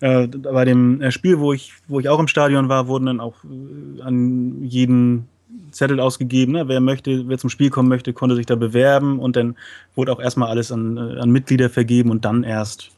äh, 0.00 0.26
bei 0.26 0.64
dem 0.64 1.00
äh, 1.02 1.12
Spiel, 1.12 1.38
wo 1.38 1.52
ich, 1.52 1.74
wo 1.88 2.00
ich 2.00 2.08
auch 2.08 2.18
im 2.18 2.28
Stadion 2.28 2.68
war, 2.68 2.88
wurden 2.88 3.06
dann 3.06 3.20
auch 3.20 3.34
äh, 3.44 4.02
an 4.02 4.64
jeden 4.64 5.28
Zettel 5.72 6.00
ausgegeben. 6.00 6.52
Ne? 6.52 6.68
Wer 6.68 6.80
möchte, 6.80 7.28
wer 7.28 7.38
zum 7.38 7.50
Spiel 7.50 7.70
kommen 7.70 7.88
möchte, 7.88 8.12
konnte 8.12 8.34
sich 8.34 8.46
da 8.46 8.54
bewerben 8.54 9.18
und 9.18 9.36
dann 9.36 9.56
wurde 9.94 10.12
auch 10.12 10.20
erstmal 10.20 10.48
alles 10.48 10.72
an, 10.72 10.96
äh, 10.96 11.20
an 11.20 11.30
Mitglieder 11.30 11.68
vergeben 11.70 12.10
und 12.10 12.24
dann 12.24 12.44
erst 12.44 12.90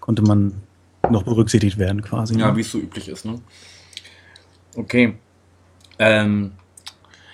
konnte 0.00 0.22
man 0.22 0.54
noch 1.10 1.22
berücksichtigt 1.22 1.78
werden 1.78 2.02
quasi. 2.02 2.38
Ja, 2.38 2.50
ne? 2.50 2.56
wie 2.56 2.60
es 2.60 2.70
so 2.70 2.78
üblich 2.78 3.08
ist, 3.08 3.24
ne? 3.24 3.40
Okay. 4.76 5.14
Ähm, 5.98 6.52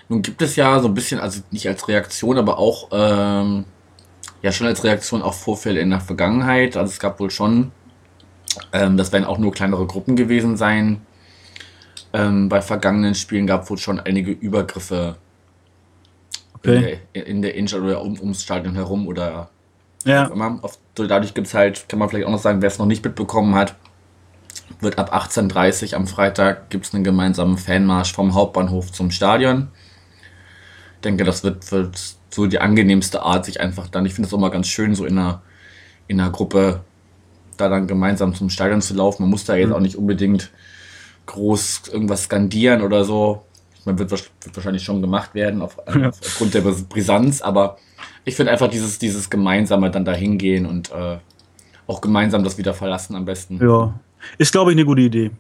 nun 0.09 0.23
gibt 0.23 0.43
es 0.43 0.57
ja 0.57 0.81
so 0.81 0.89
ein 0.89 0.95
bisschen, 0.95 1.21
also 1.21 1.41
nicht 1.51 1.67
als 1.69 1.87
Reaktion, 1.89 2.37
aber 2.37 2.59
auch, 2.59 2.89
ähm, 2.93 3.65
ja 4.43 4.53
schon 4.53 4.67
als 4.67 4.85
Reaktion 4.85 5.23
auf 5.23 5.41
Vorfälle 5.41 5.81
in 5.81 5.91
der 5.91 6.01
Vergangenheit. 6.01 6.77
Also 6.77 6.91
es 6.91 6.99
gab 6.99 7.21
wohl 7.21 7.31
schon, 7.31 7.73
ähm, 8.73 8.97
das 8.97 9.13
werden 9.13 9.25
auch 9.25 9.39
nur 9.39 9.53
kleinere 9.53 9.87
Gruppen 9.87 10.17
gewesen 10.17 10.57
sein. 10.57 11.01
Ähm, 12.13 12.49
bei 12.49 12.61
vergangenen 12.61 13.15
Spielen 13.15 13.47
gab 13.47 13.63
es 13.63 13.71
wohl 13.71 13.79
schon 13.79 14.01
einige 14.01 14.33
Übergriffe 14.33 15.17
okay. 16.55 16.99
in 17.13 17.23
der, 17.23 17.27
in 17.27 17.43
der 17.43 17.55
Innenstadt 17.55 17.83
oder 17.83 18.03
um, 18.03 18.19
ums 18.19 18.43
Stadion 18.43 18.75
herum 18.75 19.07
oder 19.07 19.51
Ja, 20.05 20.31
so 20.97 21.07
dadurch 21.07 21.35
gibt 21.35 21.47
es 21.47 21.55
halt, 21.55 21.89
kann 21.89 21.99
man 21.99 22.09
vielleicht 22.09 22.27
auch 22.27 22.31
noch 22.31 22.39
sagen, 22.39 22.63
wer 22.63 22.69
es 22.69 22.79
noch 22.79 22.87
nicht 22.87 23.05
mitbekommen 23.05 23.55
hat, 23.55 23.75
wird 24.81 24.99
ab 24.99 25.15
18.30 25.15 25.91
Uhr 25.93 25.97
am 25.99 26.07
Freitag 26.07 26.71
gibt 26.71 26.87
es 26.87 26.95
einen 26.95 27.05
gemeinsamen 27.05 27.59
Fanmarsch 27.59 28.13
vom 28.15 28.35
Hauptbahnhof 28.35 28.93
zum 28.93 29.11
Stadion. 29.11 29.69
Ich 30.97 31.01
denke, 31.03 31.25
das 31.25 31.45
wird, 31.45 31.71
wird 31.73 31.99
so 32.31 32.47
die 32.47 32.61
angenehmste 32.61 33.23
Art, 33.23 33.45
sich 33.45 33.61
einfach 33.61 33.89
dann, 33.89 34.07
ich 34.07 34.15
finde 34.15 34.29
es 34.29 34.35
auch 34.35 34.39
mal 34.39 34.51
ganz 34.51 34.69
schön, 34.69 34.95
so 34.95 35.05
in 35.05 35.19
einer, 35.19 35.43
in 36.07 36.21
einer 36.21 36.31
Gruppe 36.31 36.81
da 37.57 37.69
dann 37.69 37.87
gemeinsam 37.87 38.35
zum 38.35 38.49
Stadion 38.49 38.81
zu 38.81 38.95
laufen. 38.95 39.23
Man 39.23 39.31
muss 39.31 39.45
da 39.45 39.55
jetzt 39.55 39.69
Mhm. 39.69 39.75
auch 39.75 39.81
nicht 39.81 39.97
unbedingt 39.97 40.51
groß 41.27 41.83
irgendwas 41.93 42.25
skandieren 42.25 42.83
oder 42.83 43.05
so. 43.05 43.45
Man 43.85 43.99
wird, 43.99 44.11
wird 44.11 44.31
wahrscheinlich 44.55 44.83
schon 44.83 45.01
gemacht 45.01 45.35
werden 45.35 45.63
auf, 45.63 45.77
Ja. 45.95 46.09
aufgrund 46.09 46.55
der 46.55 46.61
Brisanz, 46.63 47.41
aber 47.43 47.77
ich 48.25 48.37
finde 48.37 48.53
einfach 48.53 48.69
dieses, 48.69 48.99
dieses 48.99 49.31
gemeinsame 49.31 49.91
dann 49.91 50.05
da 50.05 50.13
hingehen 50.13 50.67
und 50.67 50.91
äh, 50.93 51.19
auch 51.87 52.01
gemeinsam 52.01 52.45
das 52.45 52.59
wieder 52.59 52.75
verlassen 52.75 53.15
am 53.17 53.25
besten. 53.25 53.59
ja. 53.63 53.95
Ist, 54.37 54.53
glaube 54.53 54.71
ich, 54.71 54.77
eine 54.77 54.85
gute 54.85 55.01
Idee. 55.01 55.31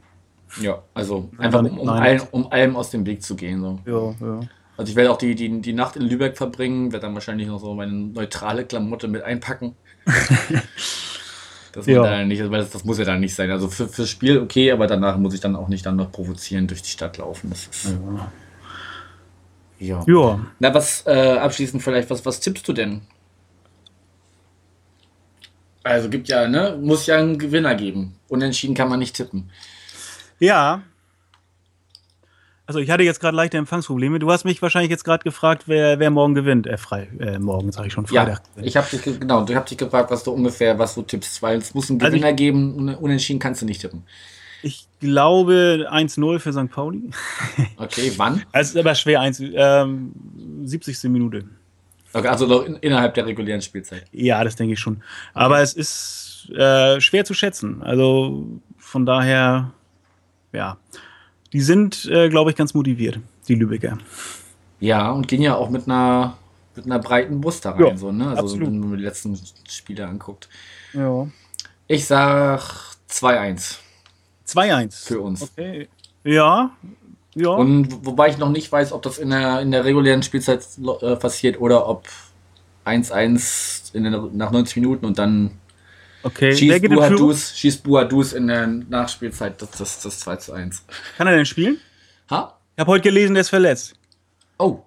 Ja, 0.58 0.82
also 0.94 1.28
Nein, 1.32 1.46
einfach 1.46 1.60
um, 1.60 1.78
um, 1.78 1.88
allem, 1.90 2.22
um 2.30 2.50
allem 2.50 2.76
aus 2.76 2.88
dem 2.90 3.04
Weg 3.04 3.22
zu 3.22 3.36
gehen. 3.36 3.60
So. 3.60 3.78
Ja, 3.84 4.26
ja. 4.26 4.40
Also 4.78 4.90
ich 4.90 4.96
werde 4.96 5.10
auch 5.10 5.18
die, 5.18 5.34
die, 5.34 5.60
die 5.60 5.74
Nacht 5.74 5.96
in 5.96 6.02
Lübeck 6.02 6.38
verbringen, 6.38 6.90
werde 6.92 7.04
dann 7.06 7.14
wahrscheinlich 7.14 7.46
noch 7.46 7.60
so 7.60 7.74
meine 7.74 7.92
neutrale 7.92 8.64
Klamotte 8.64 9.06
mit 9.08 9.22
einpacken. 9.22 9.74
Das, 11.72 11.86
Ja. 11.86 12.24
nicht, 12.24 12.40
weil 12.50 12.60
das, 12.60 12.70
das 12.70 12.84
muss 12.84 12.98
ja 12.98 13.04
dann 13.04 13.20
nicht 13.20 13.34
sein. 13.34 13.50
Also 13.50 13.68
für, 13.68 13.86
fürs 13.86 14.10
Spiel 14.10 14.40
okay, 14.40 14.72
aber 14.72 14.88
danach 14.88 15.16
muss 15.18 15.34
ich 15.34 15.40
dann 15.40 15.54
auch 15.54 15.68
nicht 15.68 15.86
dann 15.86 15.94
noch 15.94 16.10
provozieren 16.10 16.66
durch 16.66 16.82
die 16.82 16.90
Stadt 16.90 17.18
laufen. 17.18 17.50
Das 17.50 17.68
ist, 17.68 17.84
ja. 17.92 18.32
Ja. 19.80 20.04
Na, 20.58 20.74
was 20.74 21.04
äh, 21.06 21.38
abschließend 21.38 21.82
vielleicht, 21.82 22.08
was, 22.10 22.24
was 22.26 22.38
tippst 22.40 22.68
du 22.68 22.72
denn? 22.72 23.00
Also 25.82 26.10
gibt 26.10 26.28
ja, 26.28 26.46
ne, 26.46 26.78
muss 26.80 27.06
ja 27.06 27.16
einen 27.16 27.38
Gewinner 27.38 27.74
geben. 27.74 28.14
Unentschieden 28.28 28.74
kann 28.74 28.88
man 28.88 28.98
nicht 28.98 29.16
tippen. 29.16 29.50
Ja. 30.38 30.82
Also 32.66 32.78
ich 32.78 32.90
hatte 32.90 33.02
jetzt 33.02 33.18
gerade 33.20 33.36
leichte 33.36 33.56
Empfangsprobleme. 33.56 34.18
Du 34.20 34.30
hast 34.30 34.44
mich 34.44 34.60
wahrscheinlich 34.62 34.90
jetzt 34.90 35.04
gerade 35.04 35.24
gefragt, 35.24 35.64
wer, 35.66 35.98
wer 35.98 36.10
morgen 36.10 36.34
gewinnt. 36.34 36.66
Äh, 36.66 36.76
frei, 36.76 37.08
äh, 37.18 37.38
morgen 37.38 37.72
sage 37.72 37.88
ich 37.88 37.92
schon, 37.92 38.04
Ja, 38.10 38.24
Freitag. 38.24 38.42
ich 38.62 38.76
habe 38.76 38.86
dich, 38.90 39.02
ge- 39.02 39.18
genau, 39.18 39.44
ich 39.48 39.56
hab 39.56 39.66
dich 39.66 39.78
gefragt, 39.78 40.10
was 40.10 40.22
du 40.22 40.30
ungefähr, 40.32 40.78
was 40.78 40.94
du 40.94 41.02
tippst, 41.02 41.42
weil 41.42 41.58
es 41.58 41.74
muss 41.74 41.90
einen 41.90 42.00
Also 42.00 42.14
ich- 42.14 42.20
Gewinner 42.22 42.34
geben, 42.36 42.74
un- 42.76 42.94
unentschieden 42.94 43.40
kannst 43.40 43.62
du 43.62 43.66
nicht 43.66 43.80
tippen. 43.80 44.04
Ich 44.62 44.87
glaube 45.01 45.88
1-0 45.90 46.38
für 46.38 46.53
St. 46.53 46.70
Pauli. 46.70 47.11
Okay, 47.77 48.12
wann? 48.16 48.42
Es 48.53 48.70
ist 48.70 48.77
aber 48.77 48.94
schwer, 48.94 49.20
1, 49.20 49.42
ähm, 49.55 50.12
70. 50.64 51.05
Minute. 51.05 51.44
Okay, 52.12 52.29
also 52.29 52.46
noch 52.46 52.64
in, 52.64 52.77
innerhalb 52.77 53.14
der 53.14 53.27
regulären 53.27 53.62
Spielzeit. 53.62 54.05
Ja, 54.12 54.42
das 54.44 54.57
denke 54.57 54.75
ich 54.75 54.81
schon. 54.81 55.03
Aber 55.33 55.61
es 55.61 55.73
ist 55.75 56.51
äh, 56.55 57.01
schwer 57.01 57.25
zu 57.25 57.35
schätzen. 57.35 57.83
Also 57.83 58.46
von 58.79 59.07
daher, 59.07 59.73
ja. 60.53 60.77
Die 61.53 61.61
sind, 61.61 62.07
äh, 62.07 62.29
glaube 62.29 62.51
ich, 62.51 62.57
ganz 62.57 62.75
motiviert, 62.75 63.18
die 63.49 63.55
Lübecker. 63.55 63.99
Ja, 64.79 65.11
und 65.11 65.27
gehen 65.27 65.42
ja 65.42 65.57
auch 65.57 65.68
mit 65.68 65.87
einer, 65.87 66.37
mit 66.77 66.87
einer 66.87 66.99
breiten 66.99 67.40
Brust 67.40 67.64
da 67.64 67.73
rein, 67.73 67.87
Ja, 67.87 67.96
so, 67.96 68.12
ne? 68.12 68.29
Also 68.29 68.42
absolut. 68.42 68.68
wenn 68.68 68.81
man 68.81 68.96
die 68.99 69.05
letzten 69.05 69.38
Spiele 69.68 70.07
anguckt. 70.07 70.49
Ja. 70.92 71.27
Ich 71.88 72.07
sag 72.07 72.61
2-1 73.11 73.79
2-1. 74.56 75.06
für 75.06 75.20
uns. 75.20 75.42
Okay. 75.42 75.88
Ja. 76.24 76.70
Ja. 77.34 77.50
Und 77.50 77.92
wo- 77.92 78.06
wobei 78.10 78.28
ich 78.28 78.38
noch 78.38 78.50
nicht 78.50 78.70
weiß, 78.70 78.92
ob 78.92 79.02
das 79.02 79.18
in 79.18 79.30
der, 79.30 79.60
in 79.60 79.70
der 79.70 79.84
regulären 79.84 80.22
Spielzeit 80.22 80.66
äh, 81.02 81.16
passiert 81.16 81.60
oder 81.60 81.88
ob 81.88 82.04
1-1 82.84 83.94
in 83.94 84.04
der, 84.04 84.28
nach 84.32 84.50
90 84.50 84.76
Minuten 84.76 85.06
und 85.06 85.18
dann 85.18 85.52
okay. 86.22 86.54
Schießt? 86.56 86.82
Buadus, 86.88 87.56
schießt 87.56 87.82
Buadus 87.82 88.32
in 88.32 88.46
der 88.48 88.66
Nachspielzeit 88.66 89.60
das, 89.62 89.70
das, 89.72 90.00
das 90.02 90.20
2 90.20 90.36
zu 90.36 90.52
1. 90.52 90.84
Kann 91.16 91.26
er 91.26 91.36
denn 91.36 91.46
spielen? 91.46 91.78
Ha? 92.30 92.56
Ich 92.76 92.80
habe 92.80 92.90
heute 92.92 93.02
gelesen, 93.04 93.34
der 93.34 93.42
ist 93.42 93.48
verletzt. 93.50 93.94
Oh, 94.58 94.80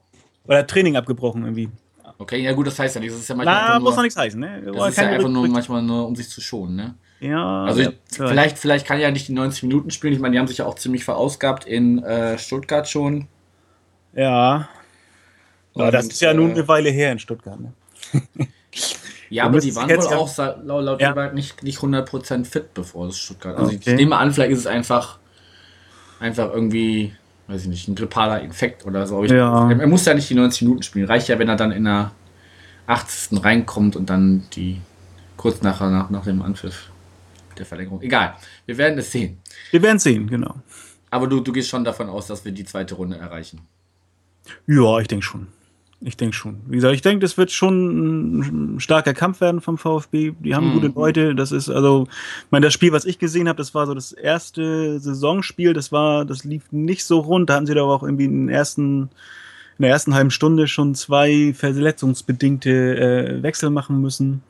Oder 0.45 0.65
Training 0.67 0.95
abgebrochen 0.97 1.43
irgendwie. 1.43 1.69
okay, 2.17 2.41
ja 2.41 2.51
gut, 2.53 2.67
das 2.67 2.77
heißt 2.77 2.95
ja 2.95 3.01
nichts. 3.01 3.15
Das 3.15 3.23
ist 3.23 3.29
ja 3.29 3.35
manchmal 3.35 3.69
Na, 3.69 3.79
muss 3.79 3.95
noch 3.95 4.03
nichts 4.03 4.17
heißen, 4.17 4.39
ne? 4.39 4.61
das 4.65 4.89
ist 4.89 4.97
ja 4.97 5.07
einfach 5.07 5.29
nur 5.29 5.47
manchmal 5.47 5.81
nur, 5.81 6.07
um 6.07 6.15
sich 6.15 6.29
zu 6.29 6.41
schonen, 6.41 6.75
ne? 6.75 6.95
Ja. 7.23 7.63
Also 7.63 7.81
ja, 7.81 7.89
ich, 7.89 8.17
vielleicht, 8.17 8.57
vielleicht 8.57 8.85
kann 8.85 8.97
er 8.97 9.03
ja 9.03 9.11
nicht 9.11 9.27
die 9.27 9.33
90 9.33 9.63
Minuten 9.63 9.91
spielen. 9.91 10.13
Ich 10.13 10.19
meine, 10.19 10.33
die 10.33 10.39
haben 10.39 10.47
sich 10.47 10.57
ja 10.57 10.65
auch 10.65 10.75
ziemlich 10.75 11.05
verausgabt 11.05 11.65
in 11.65 12.03
äh, 12.03 12.37
Stuttgart 12.37 12.87
schon. 12.87 13.27
Ja. 14.13 14.67
Aber 15.73 15.91
das 15.91 16.05
Und, 16.05 16.11
ist 16.11 16.21
ja 16.21 16.33
nun 16.33 16.51
äh, 16.51 16.53
eine 16.53 16.67
Weile 16.67 16.89
her 16.89 17.11
in 17.11 17.19
Stuttgart. 17.19 17.59
Ne? 17.59 17.73
Ja, 19.29 19.45
aber 19.45 19.59
die 19.59 19.75
waren 19.75 19.89
wohl 19.89 19.97
auch 20.13 20.37
laut, 20.37 20.83
laut 20.83 21.01
ja. 21.01 21.31
nicht, 21.31 21.63
nicht 21.63 21.79
100% 21.79 22.45
fit, 22.45 22.75
bevor 22.75 23.07
es 23.07 23.17
Stuttgart. 23.17 23.57
Also 23.57 23.71
okay. 23.71 23.79
ich 23.83 23.95
nehme 23.95 24.15
an, 24.15 24.31
vielleicht 24.31 24.51
ist 24.51 24.59
es 24.59 24.67
einfach, 24.67 25.17
einfach 26.19 26.53
irgendwie, 26.53 27.15
weiß 27.47 27.63
ich 27.63 27.67
nicht, 27.67 27.87
ein 27.87 27.95
grippaler 27.95 28.41
Infekt 28.41 28.85
oder 28.85 29.07
so. 29.07 29.23
Ja. 29.25 29.71
er 29.71 29.87
muss 29.87 30.05
ja 30.05 30.13
nicht 30.13 30.29
die 30.29 30.35
90 30.35 30.61
Minuten 30.61 30.83
spielen. 30.83 31.07
Reicht 31.07 31.29
ja, 31.29 31.39
wenn 31.39 31.49
er 31.49 31.55
dann 31.55 31.71
in 31.71 31.85
der 31.85 32.11
80. 32.85 33.43
reinkommt 33.43 33.95
und 33.95 34.07
dann 34.07 34.43
die 34.53 34.81
kurz 35.35 35.63
nachher 35.63 35.89
nach, 35.89 36.11
nach 36.11 36.25
dem 36.25 36.43
Anpfiff 36.43 36.91
der 37.59 37.65
Verlängerung. 37.65 38.01
Egal, 38.01 38.35
wir 38.65 38.77
werden 38.77 38.97
es 38.99 39.11
sehen. 39.11 39.39
Wir 39.71 39.81
werden 39.81 39.97
es 39.97 40.03
sehen, 40.03 40.27
genau. 40.27 40.55
Aber 41.09 41.27
du, 41.27 41.41
du 41.41 41.51
gehst 41.51 41.69
schon 41.69 41.83
davon 41.83 42.09
aus, 42.09 42.27
dass 42.27 42.43
wir 42.43 42.51
die 42.51 42.65
zweite 42.65 42.95
Runde 42.95 43.17
erreichen. 43.17 43.61
Ja, 44.67 44.99
ich 44.99 45.07
denke 45.07 45.25
schon. 45.25 45.47
Ich 46.05 46.17
denke 46.17 46.35
schon. 46.35 46.61
Wie 46.67 46.75
gesagt, 46.75 46.95
ich 46.95 47.01
denke, 47.01 47.21
das 47.21 47.37
wird 47.37 47.51
schon 47.51 48.75
ein 48.75 48.79
starker 48.79 49.13
Kampf 49.13 49.39
werden 49.39 49.61
vom 49.61 49.77
VfB. 49.77 50.33
Die 50.39 50.53
haben 50.53 50.69
mhm. 50.69 50.73
gute 50.73 50.87
Leute. 50.87 51.35
Das 51.35 51.53
ist 51.53 51.69
also, 51.69 52.07
ich 52.09 52.51
meine, 52.51 52.65
das 52.65 52.73
Spiel, 52.73 52.91
was 52.91 53.05
ich 53.05 53.19
gesehen 53.19 53.47
habe, 53.47 53.57
das 53.57 53.73
war 53.73 53.85
so 53.87 53.93
das 53.93 54.11
erste 54.11 54.99
Saisonspiel. 54.99 55.73
Das 55.73 55.93
war, 55.93 56.25
das 56.25 56.43
lief 56.43 56.63
nicht 56.71 57.05
so 57.05 57.19
rund. 57.19 57.49
Da 57.49 57.55
hatten 57.55 57.67
sie 57.67 57.73
da 57.73 57.83
auch 57.83 58.03
irgendwie 58.03 58.25
in, 58.25 58.49
ersten, 58.49 59.03
in 59.77 59.83
der 59.83 59.91
ersten 59.91 60.13
halben 60.13 60.31
Stunde 60.31 60.67
schon 60.67 60.93
zwei 60.93 61.53
verletzungsbedingte 61.53 63.39
äh, 63.39 63.43
Wechsel 63.43 63.69
machen 63.69 64.01
müssen. 64.01 64.41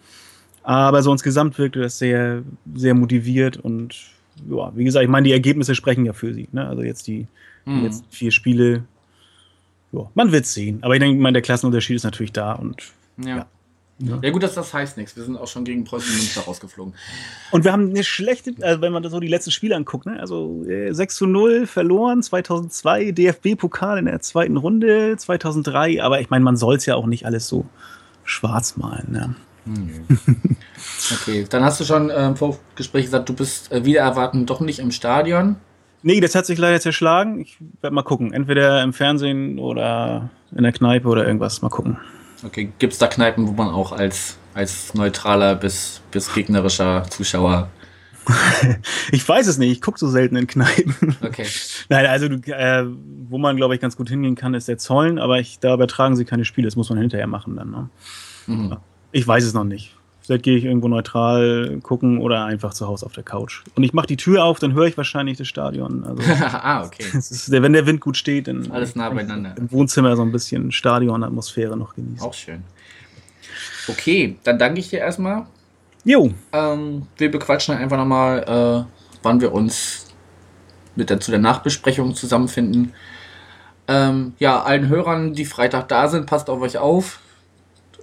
Aber 0.64 1.04
so 1.04 1.12
insgesamt 1.12 1.58
wirkte 1.58 1.82
das 1.82 2.00
sehr, 2.00 2.42
sehr 2.74 2.94
motiviert 2.94 3.58
und 3.58 3.96
ja, 4.50 4.72
wie 4.76 4.84
gesagt, 4.84 5.04
ich 5.04 5.10
meine, 5.10 5.28
die 5.28 5.34
Ergebnisse 5.34 5.76
sprechen 5.76 6.06
ja 6.06 6.14
für 6.14 6.34
sie. 6.34 6.48
Ne? 6.52 6.68
Also 6.68 6.82
jetzt 6.82 7.06
die, 7.08 7.28
mhm. 7.66 7.84
jetzt 7.84 8.06
vier 8.10 8.32
Spiele 8.32 8.84
ja, 9.94 10.10
man 10.16 10.32
wird 10.32 10.46
sehen. 10.46 10.80
Aber 10.82 10.96
ich 10.96 11.00
denke, 11.00 11.22
mein, 11.22 11.34
der 11.34 11.44
Klassenunterschied 11.44 11.96
ist 11.96 12.04
natürlich 12.04 12.34
da 12.34 12.54
und 12.54 12.92
ja. 13.18 13.38
ja. 13.38 13.46
Ja. 14.00 14.32
gut, 14.32 14.42
dass 14.42 14.56
das 14.56 14.74
heißt 14.74 14.98
nichts. 14.98 15.16
Wir 15.16 15.24
sind 15.24 15.38
auch 15.38 15.48
schon 15.48 15.64
gegen 15.64 15.84
Preußen 15.84 16.12
Münster 16.12 16.42
rausgeflogen. 16.42 16.94
Und 17.52 17.64
wir 17.64 17.72
haben 17.72 17.90
eine 17.90 18.04
schlechte, 18.04 18.54
also 18.62 18.82
wenn 18.82 18.92
man 18.92 19.08
so 19.08 19.20
die 19.20 19.28
letzten 19.28 19.52
Spiele 19.52 19.76
anguckt, 19.76 20.08
ne? 20.08 20.20
also 20.20 20.66
äh, 20.68 20.92
6 20.92 21.16
zu 21.16 21.28
0 21.28 21.68
verloren, 21.68 22.24
2002 22.24 23.12
DFB-Pokal 23.12 24.00
in 24.00 24.06
der 24.06 24.20
zweiten 24.20 24.58
Runde, 24.58 25.16
2003, 25.16 26.02
aber 26.02 26.20
ich 26.20 26.32
meine, 26.32 26.44
man 26.44 26.58
soll 26.58 26.78
es 26.78 26.86
ja 26.88 26.96
auch 26.96 27.06
nicht 27.06 27.26
alles 27.28 27.48
so 27.48 27.66
schwarz 28.24 28.78
malen. 28.78 29.12
Ne? 29.12 29.36
Hm. 29.66 30.06
okay, 31.14 31.46
dann 31.50 31.64
hast 31.64 31.80
du 31.80 31.86
schon 31.86 32.10
äh, 32.10 32.28
im 32.28 32.36
Vorgespräch 32.36 33.06
gesagt, 33.06 33.30
du 33.30 33.34
bist 33.34 33.72
äh, 33.72 33.86
wieder 33.86 34.02
erwarten 34.02 34.46
doch 34.46 34.60
nicht 34.60 34.80
im 34.80 34.92
Stadion. 34.92 35.56
Nee, 36.02 36.20
das 36.20 36.36
hat 36.36 36.46
sich 36.46 36.60
leider 36.60 36.82
zerschlagen. 36.82 37.40
Ich 37.40 37.58
werde 37.82 37.96
mal 37.96 38.04
gucken. 38.04 38.34
Entweder 38.34 38.84
im 38.84 38.92
Fernsehen 38.92 39.58
oder 39.58 40.30
in 40.54 40.64
der 40.64 40.74
Kneipe 40.74 41.08
oder 41.08 41.26
irgendwas. 41.26 41.62
Mal 41.62 41.70
gucken. 41.70 41.98
Okay, 42.46 42.74
gibt 42.78 42.94
es 42.94 43.00
da 43.00 43.08
Kneipen, 43.08 43.48
wo 43.48 43.54
man 43.54 43.70
auch 43.70 43.94
als, 43.94 44.38
als 44.54 44.94
neutraler 44.94 45.56
bis, 45.56 46.02
bis 46.12 46.34
gegnerischer 46.34 47.04
Zuschauer. 47.10 47.70
ich 49.12 49.28
weiß 49.28 49.48
es 49.48 49.58
nicht, 49.58 49.72
ich 49.72 49.82
gucke 49.82 49.98
so 49.98 50.10
selten 50.10 50.36
in 50.36 50.48
Kneipen. 50.48 51.16
Okay. 51.22 51.46
Nein, 51.90 52.06
also 52.06 52.26
äh, 52.26 52.86
wo 53.30 53.38
man, 53.38 53.56
glaube 53.56 53.76
ich, 53.76 53.82
ganz 53.82 53.96
gut 53.96 54.10
hingehen 54.10 54.36
kann, 54.36 54.54
ist 54.54 54.68
der 54.68 54.78
Zollen, 54.78 55.20
aber 55.20 55.40
ich, 55.40 55.60
da 55.60 55.74
übertragen 55.74 56.16
sie 56.16 56.26
keine 56.26 56.44
Spiele, 56.46 56.68
das 56.68 56.76
muss 56.76 56.90
man 56.90 57.00
hinterher 57.00 57.28
machen 57.28 57.56
dann. 57.56 57.72
Ne? 57.72 57.90
Mhm. 58.48 58.78
Ich 59.14 59.26
weiß 59.26 59.46
es 59.46 59.54
noch 59.54 59.64
nicht. 59.64 59.96
Vielleicht 60.22 60.44
gehe 60.44 60.58
ich 60.58 60.66
irgendwo 60.66 60.88
neutral 60.88 61.80
gucken 61.84 62.18
oder 62.18 62.46
einfach 62.46 62.74
zu 62.74 62.88
Hause 62.88 63.06
auf 63.06 63.14
der 63.14 63.24
Couch. 63.24 63.62
Und 63.76 63.84
ich 63.84 63.94
mache 63.94 64.08
die 64.08 64.18
Tür 64.18 64.44
auf, 64.44 64.58
dann 64.58 64.74
höre 64.74 64.86
ich 64.86 64.98
wahrscheinlich 64.98 65.38
das 65.38 65.48
Stadion. 65.48 66.04
Also, 66.04 66.24
ah, 66.42 66.84
okay. 66.86 67.06
Ist, 67.14 67.52
wenn 67.52 67.74
der 67.74 67.86
Wind 67.86 68.02
gut 68.02 68.18
steht, 68.18 68.48
dann 68.48 68.72
alles 68.72 68.96
nah 68.96 69.10
beieinander. 69.10 69.54
Im 69.58 69.72
Wohnzimmer 69.72 70.16
so 70.16 70.24
ein 70.24 70.32
bisschen 70.32 70.72
Stadionatmosphäre 70.72 71.78
noch 71.78 71.94
genießen. 71.94 72.26
Auch 72.26 72.34
schön. 72.34 72.64
Okay, 73.88 74.38
dann 74.44 74.58
danke 74.58 74.80
ich 74.80 74.90
dir 74.90 75.00
erstmal. 75.00 75.46
Jo. 76.06 76.32
Ähm, 76.52 77.06
wir 77.18 77.30
bequatschen 77.30 77.76
einfach 77.76 77.98
nochmal, 77.98 78.88
äh, 78.88 79.18
wann 79.22 79.42
wir 79.42 79.54
uns 79.54 80.08
mit 80.96 81.10
der, 81.10 81.20
zu 81.20 81.32
der 81.32 81.40
Nachbesprechung 81.40 82.16
zusammenfinden. 82.16 82.94
Ähm, 83.88 84.34
ja, 84.40 84.64
allen 84.64 84.88
Hörern, 84.88 85.34
die 85.34 85.46
Freitag 85.46 85.90
da 85.90 86.08
sind, 86.08 86.26
passt 86.26 86.50
auf 86.50 86.62
euch 86.62 86.78
auf. 86.78 87.20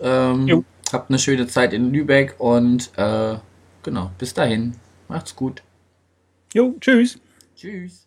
Ähm, 0.02 0.46
jo. 0.46 0.64
Habt 0.92 1.10
eine 1.10 1.18
schöne 1.18 1.46
Zeit 1.46 1.72
in 1.72 1.92
Lübeck 1.92 2.34
und 2.38 2.90
äh, 2.96 3.36
genau, 3.82 4.10
bis 4.18 4.34
dahin. 4.34 4.76
Macht's 5.08 5.36
gut. 5.36 5.62
Jo, 6.52 6.74
tschüss. 6.80 7.18
Tschüss. 7.56 8.06